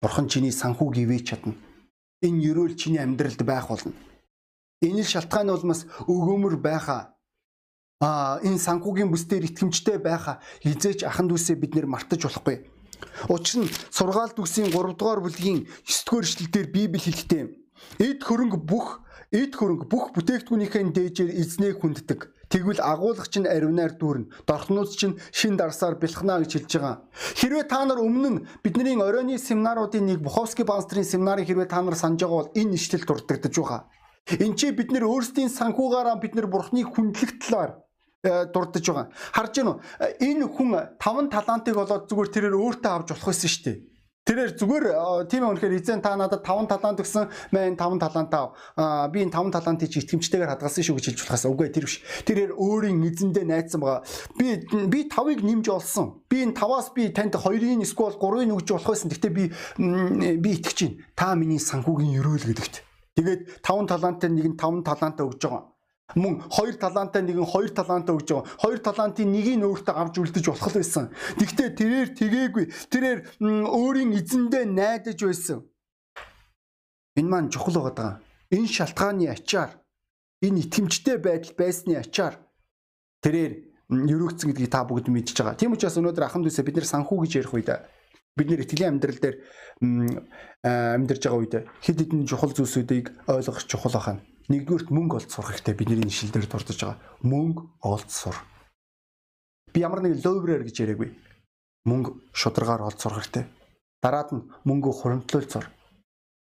Бурхан 0.00 0.28
чиний 0.28 0.52
санхүүг 0.52 0.96
ивэж 0.96 1.24
чадна. 1.28 1.54
Энэ 2.22 2.42
ерөөл 2.50 2.76
чиний 2.76 3.00
амьдралд 3.00 3.42
байх 3.44 3.68
болно. 3.68 3.92
Энэ 4.82 5.04
шалтгаан 5.04 5.50
нь 5.52 5.68
бас 5.68 5.86
өгөөмөр 6.10 6.56
байхаа 6.58 7.12
а 8.02 8.42
энэ 8.42 8.58
санхүүгийн 8.58 9.14
бүсдээр 9.14 9.46
итгэмжтэй 9.46 9.98
байха 10.02 10.42
хизээч 10.66 11.06
ахан 11.06 11.30
дүүсээ 11.30 11.54
бид 11.54 11.78
нэр 11.78 11.86
мартаж 11.86 12.26
болохгүй. 12.26 12.66
Учир 13.30 13.62
нь 13.62 13.70
сургаалт 13.94 14.38
үсгийн 14.42 14.74
3 14.74 14.98
дугаар 14.98 15.22
бүлгийн 15.22 15.70
9 15.86 16.06
дугаар 16.06 16.26
эшлэлдэр 16.26 16.66
Библи 16.74 16.98
хэлдэг. 16.98 17.54
Эд 18.02 18.20
хөрөнгө 18.26 18.58
бүх 18.58 19.02
эд 19.32 19.52
хөрөнгө 19.56 19.88
бүх 19.88 20.12
бүтээгдэхүүнийхээ 20.12 20.92
дээжээр 20.92 21.30
эзнээ 21.40 21.72
хүнддэг. 21.80 22.20
Тэгвэл 22.52 22.84
агуулгач 22.84 23.32
нь 23.40 23.48
аривнаар 23.48 23.96
дүүрнэ. 23.96 24.44
Дорхнууд 24.44 24.92
чинь 24.92 25.16
шин 25.32 25.56
дарсаар 25.56 25.96
бэлхнаа 25.96 26.44
гэж 26.44 26.52
хэлж 26.52 26.72
байгаа. 26.76 26.96
Хэрвээ 27.40 27.64
та 27.64 27.80
нар 27.88 27.98
өмнө 28.04 28.28
нь 28.28 28.42
бидний 28.60 28.92
оройны 29.00 29.40
семинаруудын 29.40 30.04
нэг 30.04 30.20
Буховский 30.20 30.68
пастрын 30.68 31.08
семинарыг 31.08 31.48
хэрвээ 31.48 31.72
та 31.72 31.80
нар 31.80 31.96
санаж 31.96 32.20
байгаа 32.20 32.38
бол 32.44 32.52
энэ 32.52 32.76
ишлэл 32.76 33.08
дурддагдж 33.08 33.56
байгаа. 33.56 33.88
Энд 34.36 34.56
чи 34.60 34.68
бид 34.68 34.92
нэр 34.92 35.08
өөрсдийн 35.08 35.48
санхугаараа 35.48 36.20
бид 36.20 36.36
нэр 36.36 36.46
бурхны 36.52 36.84
хүндлэх 36.84 37.40
талаар 37.40 37.82
Э, 38.22 38.46
дурдж 38.46 38.86
байгаа. 38.86 39.10
Харж 39.34 39.58
үү? 39.58 39.74
Э, 39.98 40.14
энэ 40.22 40.46
хүн 40.46 40.94
таван 41.02 41.26
талантыг 41.26 41.74
болоод 41.74 42.06
зүгээр 42.06 42.30
тэрээр 42.30 42.54
өөртөө 42.54 42.92
авч 42.94 43.08
болох 43.10 43.26
байсан 43.26 43.50
шүү 43.50 43.64
дээ. 43.66 43.78
Тэрээр 44.22 44.54
зүгээр 44.54 44.84
тийм 45.26 45.50
үнэхээр 45.50 45.82
эзэн 45.82 45.98
та 45.98 46.14
надад 46.14 46.46
таван 46.46 46.70
талант 46.70 47.02
өгсөн. 47.02 47.26
Мэн 47.50 47.74
таван 47.74 47.98
талант 47.98 48.30
ав. 48.30 48.54
Аа 48.78 49.10
би 49.10 49.26
энэ 49.26 49.34
таван 49.34 49.50
талантыг 49.50 49.90
чи 49.90 49.98
итгэмжтэйгээр 49.98 50.62
хадгалсан 50.62 50.86
шүү 50.86 50.94
гэж 50.94 51.06
хэлж 51.10 51.20
болохоос 51.26 51.44
үгүй 51.50 51.68
тэр 51.74 51.90
биш. 51.90 52.06
Тэрээр 52.22 52.54
өөрийн 52.54 53.02
эзэндээ 53.02 53.42
найдсан 53.50 53.82
байгаа. 53.82 54.06
Би 54.38 54.62
би 54.86 55.10
тавыг 55.10 55.42
нэмж 55.42 55.66
олсон. 55.74 56.22
Би 56.30 56.46
энэ 56.46 56.54
таваас 56.54 56.94
би 56.94 57.10
танд 57.10 57.34
хоёрын 57.34 57.82
эсвэл 57.82 58.14
гурвын 58.14 58.54
өгж 58.54 58.70
болох 58.70 58.94
байсан. 58.94 59.10
Гэхдээ 59.10 59.34
би 59.34 59.44
би 60.38 60.50
итгэж 60.54 60.76
чинь 60.78 61.02
та 61.18 61.34
миний 61.34 61.58
санхүүгийн 61.58 62.22
өрөөл 62.22 62.46
гэдэгт. 62.46 62.86
Тэгээд 63.18 63.66
таван 63.66 63.90
таланттай 63.90 64.30
нэг 64.30 64.54
нь 64.54 64.56
таван 64.56 64.86
талантаа 64.86 65.26
өгж 65.26 65.42
байгаа 65.50 65.71
мөн 66.16 66.44
хоёр 66.50 66.76
талаантай 66.76 67.22
нэгэн 67.22 67.46
хоёр 67.46 67.70
талаантаа 67.72 68.16
өгж 68.16 68.28
байгаа. 68.32 68.48
Хоёр 68.60 68.78
талаантын 68.82 69.32
нэгийг 69.32 69.64
өөртөө 69.64 69.94
авч 69.96 70.14
үлдэж 70.20 70.44
болох 70.48 70.72
байсан. 70.72 71.06
Гэхдээ 71.40 71.70
тэрээр 71.78 72.08
тгээгүй. 72.16 72.64
Тэрээр 72.92 73.18
өөрийн 73.40 74.12
эзэндээ 74.16 74.64
найдаж 74.68 75.18
байсан. 75.22 75.58
Энэ 77.16 77.28
маань 77.28 77.52
чухал 77.52 77.80
байгаа. 77.80 78.20
Энэ 78.52 78.68
шалтгааны 78.68 79.28
ачаар 79.32 79.80
энэ 80.42 80.66
итгэмжтэй 80.66 81.16
байдал 81.16 81.54
байсны 81.56 81.96
ачаар 81.96 82.36
тэрээр 83.24 83.52
ерөөгцөн 83.92 84.48
гэдгийг 84.52 84.72
та 84.72 84.84
бүгд 84.84 85.08
мэдж 85.12 85.36
байгаа. 85.36 85.56
Тийм 85.60 85.76
учраас 85.76 85.96
өнөөдөр 86.00 86.26
ахын 86.26 86.42
дүүсээ 86.44 86.66
бид 86.66 86.76
нэр 86.80 86.88
санхүү 86.88 87.18
гэж 87.24 87.32
ярих 87.40 87.54
үед 87.54 87.70
бид 88.36 88.48
нэр 88.48 88.64
итгэлийн 88.64 88.96
амьдрал 88.96 89.20
дээр 89.20 89.36
амьдарч 90.64 91.22
байгаа 91.28 91.40
үед 91.40 91.54
хэд 91.84 91.98
хэдэн 92.00 92.24
чухал 92.24 92.52
зүйлсүүдийг 92.56 93.28
ойлгох 93.28 93.60
чухал 93.68 93.92
байна 94.00 94.31
Нэгдүгürt 94.52 94.92
мөнгө 94.92 95.16
олж 95.16 95.28
сурах 95.32 95.56
хэрэгтэй 95.56 95.72
бидний 95.72 96.12
шил 96.12 96.28
дээр 96.28 96.44
дурдж 96.44 96.76
байгаа. 96.76 97.00
Мөнгө 97.24 97.62
олж 97.88 98.08
сур. 98.12 98.36
Би 99.72 99.80
ямар 99.80 100.04
нэг 100.04 100.20
ловрээр 100.20 100.68
гэж 100.68 100.76
яриаггүй. 100.84 101.08
Мөнгө 101.88 102.36
шударгаар 102.36 102.84
олж 102.84 103.00
сурах 103.00 103.24
хэрэгтэй. 103.24 103.48
Дараад 104.04 104.28
нь 104.36 104.44
мөнгө 104.68 104.92
хуримтлуулж 104.92 105.48
сур. 105.48 105.66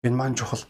Энэ 0.07 0.15
маань 0.15 0.39
чухал. 0.39 0.63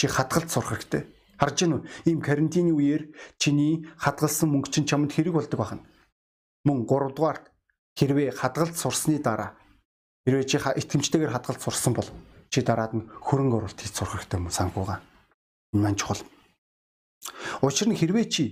Чи 0.00 0.08
хадгалж 0.08 0.48
сурах 0.48 0.80
хэрэгтэй. 0.80 1.04
Харж 1.36 1.56
гинүү 1.60 1.80
ийм 2.08 2.24
карантины 2.24 2.72
үеэр 2.72 3.12
чиний 3.36 3.84
хадгалсан 4.00 4.48
мөнгө 4.48 4.72
чинь 4.72 4.88
чамд 4.88 5.12
хэрэг 5.12 5.36
болдог 5.36 5.60
байна. 5.60 5.84
Мөн 6.64 6.88
3 6.88 7.12
дугаарт 7.12 7.52
хэрвээ 8.00 8.32
хадгалж 8.32 8.80
сурсны 8.80 9.20
дараа 9.20 9.60
хэрвээ 10.24 10.48
чи 10.48 10.56
итгэмжтэйгээр 10.56 11.36
хадгалж 11.36 11.60
сурсан 11.60 11.92
бол 11.92 12.08
чи 12.48 12.64
дараад 12.64 12.96
нь 12.96 13.06
хөрөнгө 13.28 13.56
оруулалт 13.60 13.76
хийж 13.76 13.92
сурах 13.92 14.24
хэрэгтэй 14.24 14.40
юм 14.40 14.48
санхугаа. 14.48 15.04
Энэ 15.76 15.82
маань 15.84 16.00
чухал. 16.00 16.24
Учир 17.62 17.88
нь 17.90 17.98
хэрвээ 17.98 18.26
чи 18.30 18.44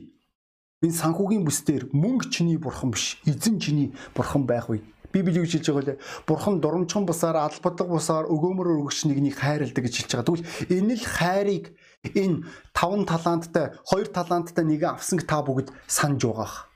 энэ 0.82 0.98
санхүүгийн 0.98 1.46
бүс 1.46 1.62
дээр 1.62 1.88
мөнгө 1.94 2.30
чиний 2.30 2.58
бурхан 2.58 2.90
биш, 2.90 3.22
эзэн 3.24 3.58
чиний 3.62 3.94
бурхан 4.14 4.44
байх 4.46 4.68
үед 4.70 4.84
Библи 5.16 5.38
юу 5.40 5.46
хэлж 5.48 5.70
байгаа 5.72 5.96
вэ? 5.96 6.02
Бурхан 6.28 6.60
дурамчхан 6.60 7.06
бусаар 7.06 7.40
албадаг 7.40 7.88
бусаар 7.88 8.28
өгөөмөр 8.28 8.84
өгөгч 8.84 9.08
нэгнийг 9.08 9.40
хайрладаг 9.40 9.80
гэж 9.88 9.94
хэлж 9.96 10.12
байгаа. 10.12 10.28
Тэгвэл 10.28 10.48
энэ 10.76 10.94
л 11.00 11.04
хайрыг 11.08 11.64
энэ 12.04 12.44
таван 12.76 13.08
таланттай, 13.08 13.72
хоёр 13.88 14.12
таланттай 14.12 14.64
нэгэ 14.66 14.86
авсан 14.92 15.22
та 15.24 15.40
бүгд 15.40 15.72
санаж 15.88 16.20
байгаа. 16.20 16.68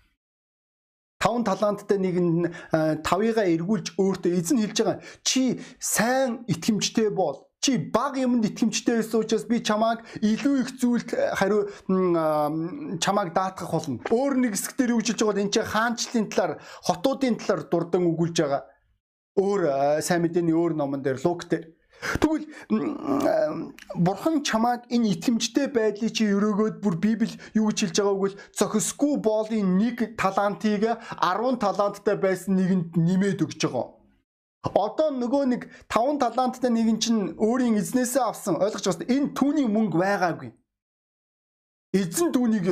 Таван 1.21 1.45
таланттай 1.45 1.99
нэг 2.01 2.16
нь 2.16 2.49
тавыгаа 3.05 3.45
эргүүлж 3.45 4.01
өөртөө 4.01 4.33
эзэн 4.33 4.64
хэлж 4.64 4.79
байгаа. 4.81 5.05
Чи 5.21 5.61
сайн 5.77 6.49
итгэмжтэй 6.49 7.12
бол 7.12 7.50
чи 7.61 7.77
баг 7.79 8.16
юмд 8.16 8.44
итгэмжтэй 8.49 9.01
байсан 9.01 9.20
учраас 9.20 9.44
би 9.44 9.61
чамааг 9.61 10.05
илүү 10.25 10.55
их 10.64 10.70
зүйлд 10.81 11.11
хариу 11.37 11.68
чамааг 13.05 13.35
даатгах 13.37 13.70
болно. 13.73 14.01
Өөр 14.09 14.35
нэг 14.40 14.57
хэсгээр 14.57 14.94
юу 14.96 15.05
гэж 15.05 15.20
байгаа 15.20 15.44
энэ 15.44 15.55
чи 15.55 15.61
хаанчлалын 15.61 16.27
талаар, 16.33 16.53
хотуудын 16.88 17.37
талаар 17.37 17.62
дурдан 17.68 18.09
өгүүлж 18.09 18.37
байгаа. 18.40 18.62
Өөр 19.37 19.61
сайн 20.01 20.25
мэдээний 20.25 20.57
өөр 20.57 20.73
номон 20.75 21.05
дээр 21.05 21.20
Лук 21.20 21.44
дээр 21.53 21.68
Тэгвэл 22.01 22.49
бурхан 23.94 24.40
чамааг 24.40 24.88
энэ 24.88 25.20
итгэмжтэй 25.20 25.68
байдлыг 25.68 26.16
чи 26.16 26.33
өрөөгөөд 26.33 26.81
бүр 26.81 26.96
Библи 26.96 27.37
юу 27.53 27.68
гэж 27.68 27.92
хэлж 27.92 27.96
байгааг 28.01 28.20
бол 28.25 28.37
зохисгүй 28.57 29.14
боолын 29.20 29.77
нэг 29.77 30.16
талантыг 30.16 30.96
10 30.96 31.61
таланттай 31.61 32.16
байсан 32.16 32.57
нэгэнд 32.57 32.96
нэмээд 32.96 33.44
өгч 33.44 33.61
байгаа. 33.68 34.00
Одоо 34.61 35.09
нөгөө 35.16 35.44
нэг 35.49 35.62
5 35.88 36.20
таланттай 36.20 36.68
нэгэн 36.68 36.99
чинь 37.01 37.20
өөрийн 37.40 37.81
эзнээсээ 37.81 38.25
авсан 38.29 38.61
ойлгож 38.61 38.85
байна. 38.92 39.09
Энэ 39.09 39.33
түүний 39.33 39.64
мөнгө 39.64 39.96
байгаагүй. 39.96 40.51
Эзэн 41.96 42.29
түүнийг 42.29 42.66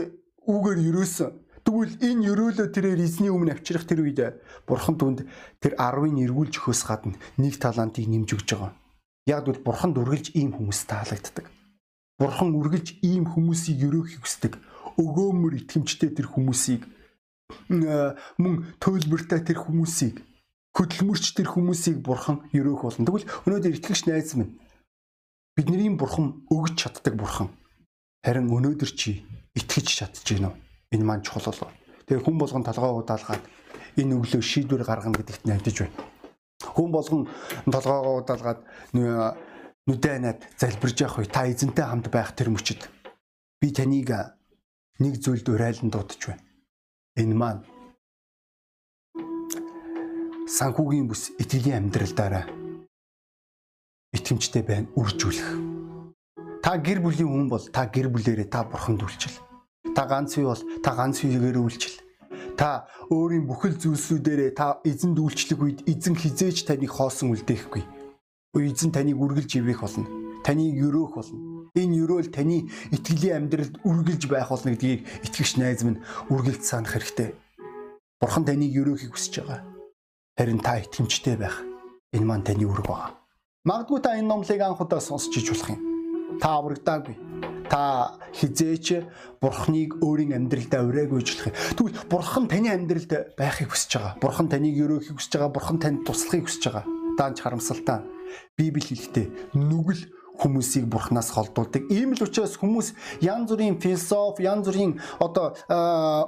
үгээр 0.44 0.78
өрөөсөн. 0.84 1.32
Тэгвэл 1.64 1.96
энэ 2.04 2.28
өрөөлөө 2.28 2.68
тэрээр 2.76 3.00
эзний 3.00 3.32
өмнө 3.32 3.56
авчрах 3.56 3.88
тэр 3.88 4.04
үед 4.04 4.20
бурхан 4.68 5.00
түнд 5.00 5.24
тэр 5.64 5.80
10-ыг 5.80 6.16
эргүүлж 6.28 6.54
өгөхөөс 6.60 6.82
гадна 6.84 7.16
нэг 7.40 7.56
талантыг 7.56 8.04
нэмж 8.08 8.36
өгч 8.36 8.48
байгаа. 8.52 8.72
Яг 9.28 9.48
бол 9.48 9.60
бурханд 9.64 9.96
үргэлж 10.00 10.36
ийм 10.36 10.56
хүмүүс 10.56 10.88
таалагддаг. 10.88 11.44
Бурхан 12.20 12.56
үргэлж 12.56 13.04
ийм 13.04 13.28
хүмүүсийг 13.28 13.84
өрөөхийг 13.84 14.24
хүсдэг. 14.24 14.56
Өгөөмөр 14.96 15.60
итгэмжтэй 15.60 16.12
тэр 16.16 16.32
хүмүүсийг 16.32 16.88
мөн 17.68 18.54
төлбөртэй 18.80 19.40
тэр 19.44 19.60
хүмүүсийг 19.60 20.24
хөдөлмөрч 20.78 21.34
тэр 21.34 21.50
хүмүүсийг 21.50 21.98
бурхан 21.98 22.46
өрөөх 22.54 22.82
болно. 22.86 23.06
Тэгвэл 23.10 23.26
өнөөдөр 23.50 23.74
итгэгч 23.82 24.06
найз 24.06 24.38
минь 24.38 24.54
бидний 25.58 25.90
бурхан 25.90 26.46
өгч 26.54 26.86
чаддаг 26.86 27.18
бурхан. 27.18 27.50
Харин 28.22 28.46
өнөөдөр 28.46 28.90
чи 28.94 29.26
итгэж 29.58 29.86
чадж 29.90 30.22
гинөө. 30.22 30.54
Энэ 30.94 31.02
маань 31.02 31.26
чухал 31.26 31.50
болов. 31.50 31.74
Тэгээ 32.06 32.22
хүн 32.22 32.38
болгон 32.38 32.62
толгой 32.62 32.94
удаалгаад 33.02 33.42
энэ 33.98 34.14
өглөө 34.22 34.42
шийдвэр 34.42 34.86
гаргана 34.86 35.18
гэдэгт 35.18 35.50
найдаж 35.50 35.76
байна. 35.82 35.98
Хүн 36.62 36.90
болгон 36.94 37.22
толгоогоо 37.66 38.22
удаалгаад 38.22 38.60
нүдэнад 38.94 40.38
залбирж 40.54 40.96
явах 41.02 41.18
үе 41.18 41.26
та 41.26 41.50
эзэнтэй 41.50 41.86
хамт 41.86 42.06
байх 42.06 42.32
тэр 42.38 42.54
мөчөд 42.54 42.86
би 43.58 43.68
таныг 43.74 44.10
нэг 45.02 45.14
зүйлд 45.18 45.46
урайлан 45.50 45.90
дуудаж 45.90 46.22
байна. 46.22 46.44
Энэ 47.18 47.34
маань 47.34 47.62
санхүүгийн 50.48 51.08
бүс 51.12 51.36
итгэлийн 51.36 51.92
амьдралдаараа 51.92 52.48
итгэмжтэй 54.16 54.64
байна 54.64 54.88
үржүүлэх. 54.96 55.50
Та 56.64 56.80
гэр 56.80 57.04
бүлийн 57.04 57.28
хүн 57.28 57.48
бол 57.52 57.60
та 57.68 57.84
гэр 57.84 58.08
бүлээрээ 58.08 58.48
та 58.48 58.64
бурханд 58.64 59.04
үйлчил. 59.04 59.36
Та 59.92 60.08
ганц 60.08 60.40
бий 60.40 60.48
бол 60.48 60.62
та 60.80 60.96
ганц 60.96 61.20
биегээр 61.20 61.60
үйлчил. 61.60 62.00
Та 62.56 62.88
өөрийн 63.12 63.44
бүхэл 63.44 63.76
зүйлсүүдээрээ 63.76 64.50
та 64.56 64.80
эзэнд 64.88 65.20
үйлчлэх 65.20 65.60
үед 65.60 65.78
эзэн 65.84 66.16
хизээж 66.16 66.64
таныг 66.64 66.96
хоосон 66.96 67.36
үлдээхгүй. 67.36 67.84
Эзэн 68.56 68.90
таныг 68.90 69.20
үргэлж 69.20 69.60
ивэх 69.60 69.84
болно. 69.84 70.08
Таныг 70.42 70.80
өрөөх 70.80 71.12
болно. 71.12 71.68
Энэ 71.76 72.08
өрөөл 72.08 72.32
таны 72.32 72.66
итгэлийн 72.96 73.52
амьдралд 73.52 73.84
үргэлж 73.84 74.32
байх 74.32 74.48
болно 74.48 74.72
гэдгийг 74.72 75.04
итгэгч 75.28 75.60
найз 75.60 75.84
минь 75.84 76.00
үргэлж 76.32 76.64
санах 76.64 76.96
хэрэгтэй. 76.96 77.36
Бурхан 78.18 78.48
таныг 78.48 78.72
өрөөхийг 78.74 79.12
хүсэж 79.14 79.44
байгаа. 79.44 79.77
Харин 80.38 80.62
та 80.62 80.78
итгэмжтэй 80.78 81.34
байх. 81.34 81.66
Энэ 82.14 82.22
маань 82.22 82.46
таны 82.46 82.62
үүрэг 82.62 82.86
байгаа. 82.86 83.18
Магадгүй 83.66 83.98
та 83.98 84.14
энэ 84.14 84.30
номлыг 84.30 84.62
анх 84.62 84.78
удаа 84.78 85.02
сонсч 85.02 85.34
иж 85.34 85.50
болох 85.50 85.74
юм. 85.74 85.82
Та 86.38 86.62
аврагдаагүй 86.62 87.18
та 87.68 88.16
хизээч 88.32 89.04
бурхныг 89.40 90.00
өөрийн 90.00 90.32
амьдралдаа 90.34 90.88
урайгүй 90.88 91.20
ажиллах. 91.20 91.52
Тэгвэл 91.76 92.00
бурхан 92.08 92.48
таны 92.48 92.72
амьдралд 92.72 93.36
байхыг 93.36 93.70
хүсэж 93.74 93.92
байгаа. 93.98 94.14
Бурхан 94.22 94.48
таныг 94.48 94.78
өрөөхийг 94.78 95.20
хүсэж 95.20 95.32
байгаа. 95.36 95.52
Бурхан 95.52 95.78
танд 95.78 96.06
туслахыг 96.08 96.48
хүсэж 96.48 96.64
байгаа. 96.72 96.84
Даанч 97.18 97.38
харамсалтай. 97.44 98.00
Библи 98.56 98.80
хэлэхдээ 98.80 99.26
нүгэл 99.56 100.02
хүмүүсийг 100.38 100.86
бурхнаас 100.86 101.34
холдуулдаг. 101.34 101.90
Ийм 101.90 102.14
л 102.14 102.22
учраас 102.22 102.54
хүмүүс 102.56 102.94
янз 103.20 103.50
бүрийн 103.50 103.82
философи, 103.82 104.46
янз 104.46 104.70
бүрийн 104.70 104.96
одоо 105.18 105.58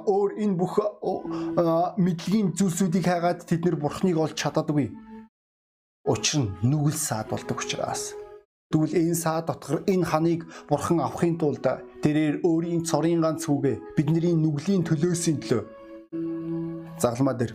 өөр 0.05 0.31
энэ 0.43 0.55
бүх 0.59 0.77
мэдлэгийн 1.95 2.51
зүйлсүүдийг 2.53 3.07
хайгаад 3.07 3.47
тэд 3.47 3.65
нэр 3.65 3.79
бурхныг 3.79 4.19
олж 4.19 4.35
чаддаггүй. 4.35 4.91
Учир 6.05 6.43
нь 6.43 6.51
нүгэл 6.67 6.97
саад 6.97 7.31
болдог 7.31 7.61
учраас. 7.61 8.17
Тэгвэл 8.71 8.95
энэ 8.95 9.15
саа 9.15 9.43
дотгор 9.43 9.83
энэ 9.87 10.07
ханыг 10.07 10.47
бурхан 10.71 11.03
авахын 11.03 11.35
тулд 11.35 11.63
тэрээр 12.03 12.39
өөрийн 12.47 12.87
цорын 12.87 13.19
ганц 13.19 13.45
хүүгээ 13.45 13.99
бидний 13.99 14.31
нүглийн 14.31 14.87
төлөөсийн 14.87 15.43
төлөө 15.43 15.61
загламаа 16.95 17.35
дээр 17.35 17.53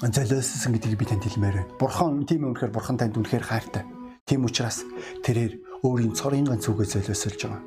золиосон 0.00 0.72
гэдгийг 0.72 0.98
би 0.98 1.04
танд 1.04 1.26
хэлмээр 1.26 1.56
байна. 1.60 1.72
Бурхан 1.82 2.24
тийм 2.24 2.46
үнэхээр 2.46 2.72
бурхан 2.72 2.96
танд 2.96 3.18
үнэхээр 3.18 3.44
хайртай. 3.44 3.84
Тийм 4.30 4.46
учраас 4.46 4.86
тэрээр 5.26 5.82
өөрийн 5.82 6.14
цорын 6.14 6.46
ганц 6.46 6.70
хүүгээ 6.70 7.02
золиосолж 7.02 7.50
байгаа. 7.50 7.62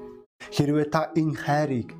Хэрвээ 0.56 0.88
та 0.88 1.12
энэ 1.12 1.36
хайрыг 1.36 1.91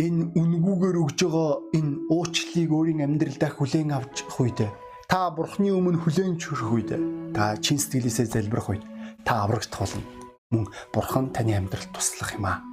энэ 0.00 0.32
үнгүүгээр 0.32 0.96
өгж 0.96 1.18
байгаа 1.28 1.52
энэ 1.76 1.92
уучлалыг 2.08 2.70
өөрийн 2.72 3.04
амьдралдаа 3.04 3.52
хүлээн 3.52 3.92
авч 3.92 4.24
үед 4.40 4.64
та 5.12 5.28
бурхны 5.28 5.76
өмнө 5.76 6.00
хүлээн 6.00 6.40
чөрөх 6.40 6.72
үед 6.72 6.90
та 7.36 7.60
чин 7.60 7.76
сэтгэлээсээ 7.76 8.32
залбирах 8.32 8.72
үед 8.72 8.84
та 9.28 9.44
аврагдах 9.44 9.84
болно. 9.84 10.08
Мөн 10.48 10.64
бурхан 10.96 11.28
таны 11.28 11.52
амьдралд 11.52 11.92
туслах 11.92 12.32
юм 12.40 12.48
аа. 12.48 12.64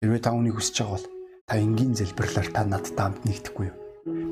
Хэрвээ 0.00 0.24
та 0.24 0.32
үнийг 0.32 0.56
хүсэж 0.56 0.88
байгаа 0.88 0.96
бол 0.96 1.06
та 1.44 1.54
энгийн 1.60 1.92
залбирлаар 1.92 2.48
та 2.48 2.64
надтай 2.64 2.96
хамт 2.96 3.28
нэгдэхгүй 3.28 3.66
юу? 3.68 3.76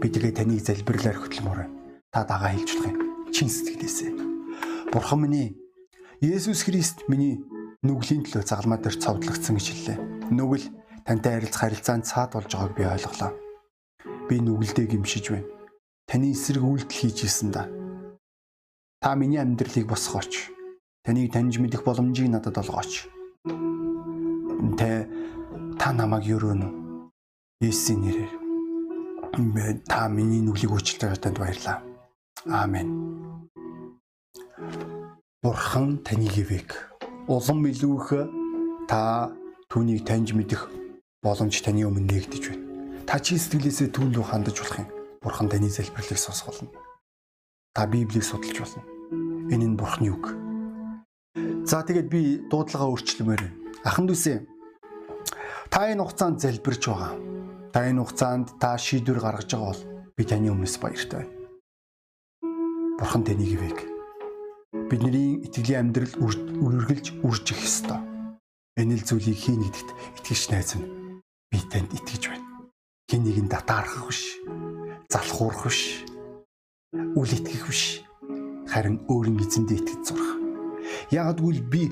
Би 0.01 0.09
тэгээ 0.09 0.41
таныг 0.41 0.65
залбирлаар 0.65 1.21
хөтлөмөр. 1.21 1.69
Та 2.09 2.25
дагаа 2.25 2.57
хэлж 2.57 2.81
болох 2.81 2.89
юм. 2.97 3.29
Чин 3.29 3.53
сэтгэлээсээ. 3.53 4.11
Бурхан 4.89 5.21
минь 5.29 5.62
Есүс 6.23 6.63
Христ 6.63 7.03
миний 7.11 7.43
нүглийн 7.83 8.23
төлөө 8.23 8.47
загалмаа 8.47 8.79
дээр 8.79 8.95
цовдлогдсон 8.95 9.59
гэж 9.59 9.67
хэллээ. 9.67 9.99
Нүгэл 10.31 10.67
тантай 11.03 11.43
харилцах 11.43 11.61
харилцаанд 11.67 12.07
цаад 12.07 12.31
болж 12.39 12.47
байгааг 12.55 12.73
би 12.79 12.87
ойлголоо. 12.87 13.31
Би 14.31 14.39
нүгэлдээ 14.39 14.87
гимшиж 14.87 15.35
байна. 15.35 15.51
Таны 16.07 16.31
эсрэг 16.31 16.63
үйлдэл 16.63 16.95
хийж 16.95 17.27
исэн 17.27 17.51
да. 17.51 17.67
Та 19.03 19.19
миний 19.19 19.43
амьдралыг 19.43 19.91
босгооч 19.91 20.53
Таныг 21.03 21.33
таньж 21.35 21.59
мэдэх 21.59 21.83
боломжийг 21.83 22.31
надад 22.31 22.63
олгооч. 22.63 23.11
Тэ 24.79 25.11
та 25.75 25.91
намайг 25.91 26.31
өрөөнө. 26.31 26.69
Есүсийн 27.59 27.99
нэрээр. 28.07 28.33
Та 29.91 30.07
миний 30.07 30.39
нүглийг 30.47 30.71
уучлаарай 30.71 31.19
танд 31.19 31.43
баярлаа. 31.43 31.83
Аамен. 32.47 32.87
Бурхан 35.43 35.99
таныг 36.07 36.39
ивэг. 36.39 36.71
Улам 37.27 37.67
илүүх 37.67 38.15
та 38.87 39.35
түүнийг 39.67 40.07
таньж 40.07 40.39
мэдэх 40.39 40.71
боломж 41.19 41.59
таны 41.67 41.83
өмнө 41.83 42.15
нэгдэж 42.15 42.43
байна. 42.47 42.63
Та 43.11 43.19
чи 43.19 43.35
сэтгэлээсээ 43.35 43.91
түүн 43.91 44.15
рүү 44.15 44.23
хандаж 44.23 44.63
болох 44.63 44.79
юм. 44.79 44.89
Бурхан 45.19 45.51
таны 45.51 45.67
залбирлыг 45.67 46.15
сонсголно. 46.15 46.71
Та 47.75 47.91
Библийг 47.91 48.23
судалж 48.23 48.55
болно. 48.55 48.87
Энэ 49.51 49.67
нь 49.67 49.75
Бурханы 49.75 50.15
үг. 50.15 50.31
За 51.67 51.83
тэгээд 51.83 52.07
би 52.07 52.39
дуудлагаа 52.47 52.95
өөрчлөмөр 52.95 53.43
байна. 53.43 53.59
Ахан 53.83 54.07
дүүсээ 54.07 54.47
та 55.75 55.91
энэ 55.91 56.07
хугацаанд 56.07 56.39
залбирч 56.39 56.87
байгаа. 56.87 57.19
Та 57.75 57.91
энэ 57.91 57.99
хугацаанд 57.99 58.63
та 58.63 58.79
шийдвэр 58.79 59.19
гаргаж 59.19 59.51
байгаа 59.51 59.75
бол 59.75 59.83
би 60.15 60.23
таны 60.23 60.55
өмнөөс 60.55 60.79
баяртай 60.79 61.27
байна. 61.27 61.35
Бурхан 62.95 63.27
таныг 63.27 63.51
ивэг. 63.51 63.92
Бидний 64.93 65.41
итгэлийн 65.41 65.89
амьдрал 65.89 66.13
үргэлж 66.21 67.25
үржих 67.25 67.65
ёстой. 67.65 67.97
Энэ 68.77 69.01
л 69.01 69.07
зүйлийг 69.09 69.41
хийн 69.41 69.65
гэдэгт 69.65 69.89
итгэж 70.21 70.43
найз 70.53 70.77
минь. 70.77 71.25
Би 71.49 71.65
танд 71.73 71.97
итгэж 71.97 72.29
байна. 72.29 72.69
Хин 73.09 73.25
нэгэнд 73.25 73.57
татаарах 73.57 74.05
биш. 74.05 74.37
Залхуурах 75.09 75.65
биш. 75.65 76.05
Үл 76.93 77.25
итгэх 77.25 77.73
биш. 77.73 78.05
Харин 78.69 79.01
өөрийн 79.09 79.41
эзэндээ 79.41 79.81
итгэж 79.81 80.01
зурах 80.05 80.33
Ягдгүйл 81.09 81.65
би 81.73 81.89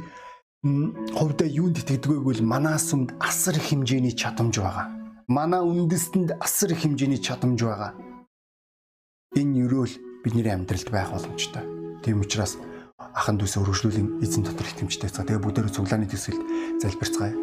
хувьдаа 1.16 1.48
юунд 1.48 1.80
итгэдэг 1.80 2.04
вэ 2.04 2.20
гэвэл 2.20 2.44
манаас 2.44 2.92
өмнө 2.92 3.16
асар 3.16 3.56
их 3.56 3.72
хэмжээний 3.72 4.12
чадамж 4.12 4.60
байгаа. 4.60 4.92
Манай 5.24 5.64
үндэстэнд 5.64 6.36
асар 6.36 6.76
их 6.76 6.84
хэмжээний 6.84 7.16
чадамж 7.16 7.64
байгаа. 7.64 7.96
Энэ 9.40 9.64
өрөөл 9.64 9.94
бидний 10.20 10.52
амьдралд 10.52 10.88
байх 10.92 11.08
боломжтой. 11.16 11.64
Тийм 12.04 12.20
учраас 12.20 12.60
ахан 13.14 13.36
дүүсээ 13.40 13.60
өргөжлүүлэн 13.64 14.08
эзэн 14.22 14.44
дотор 14.44 14.66
итгэмжтэй 14.68 15.10
цаа. 15.10 15.24
Тэгээ 15.24 15.44
бүгдээрээ 15.44 15.74
цуглааны 15.74 16.06
төсөлд 16.06 16.42
залбирцгаая. 16.82 17.34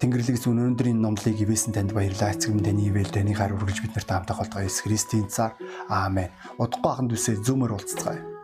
Тэнгэрлэг 0.00 0.36
зүүн 0.40 0.60
өнөөдрийн 0.64 0.96
номлыг 0.96 1.36
ивэсэн 1.44 1.76
танд 1.76 1.92
баярлалаа. 1.92 2.32
Эцэг 2.32 2.56
минь 2.56 2.64
таны 2.64 2.88
ивэл 2.88 3.12
таны 3.12 3.36
хар 3.36 3.52
үргэлж 3.52 3.84
бид 3.84 3.94
нартай 3.94 4.16
хамтаа 4.16 4.36
холтгоо 4.40 4.64
Есүс 4.64 4.88
Христийн 4.88 5.28
цаар. 5.28 5.52
Аамен. 5.92 6.32
Удахгүй 6.56 6.88
ахан 6.88 7.12
дүүсээ 7.12 7.44
зүүмөр 7.44 7.76
уулзцгаая. 7.76 8.39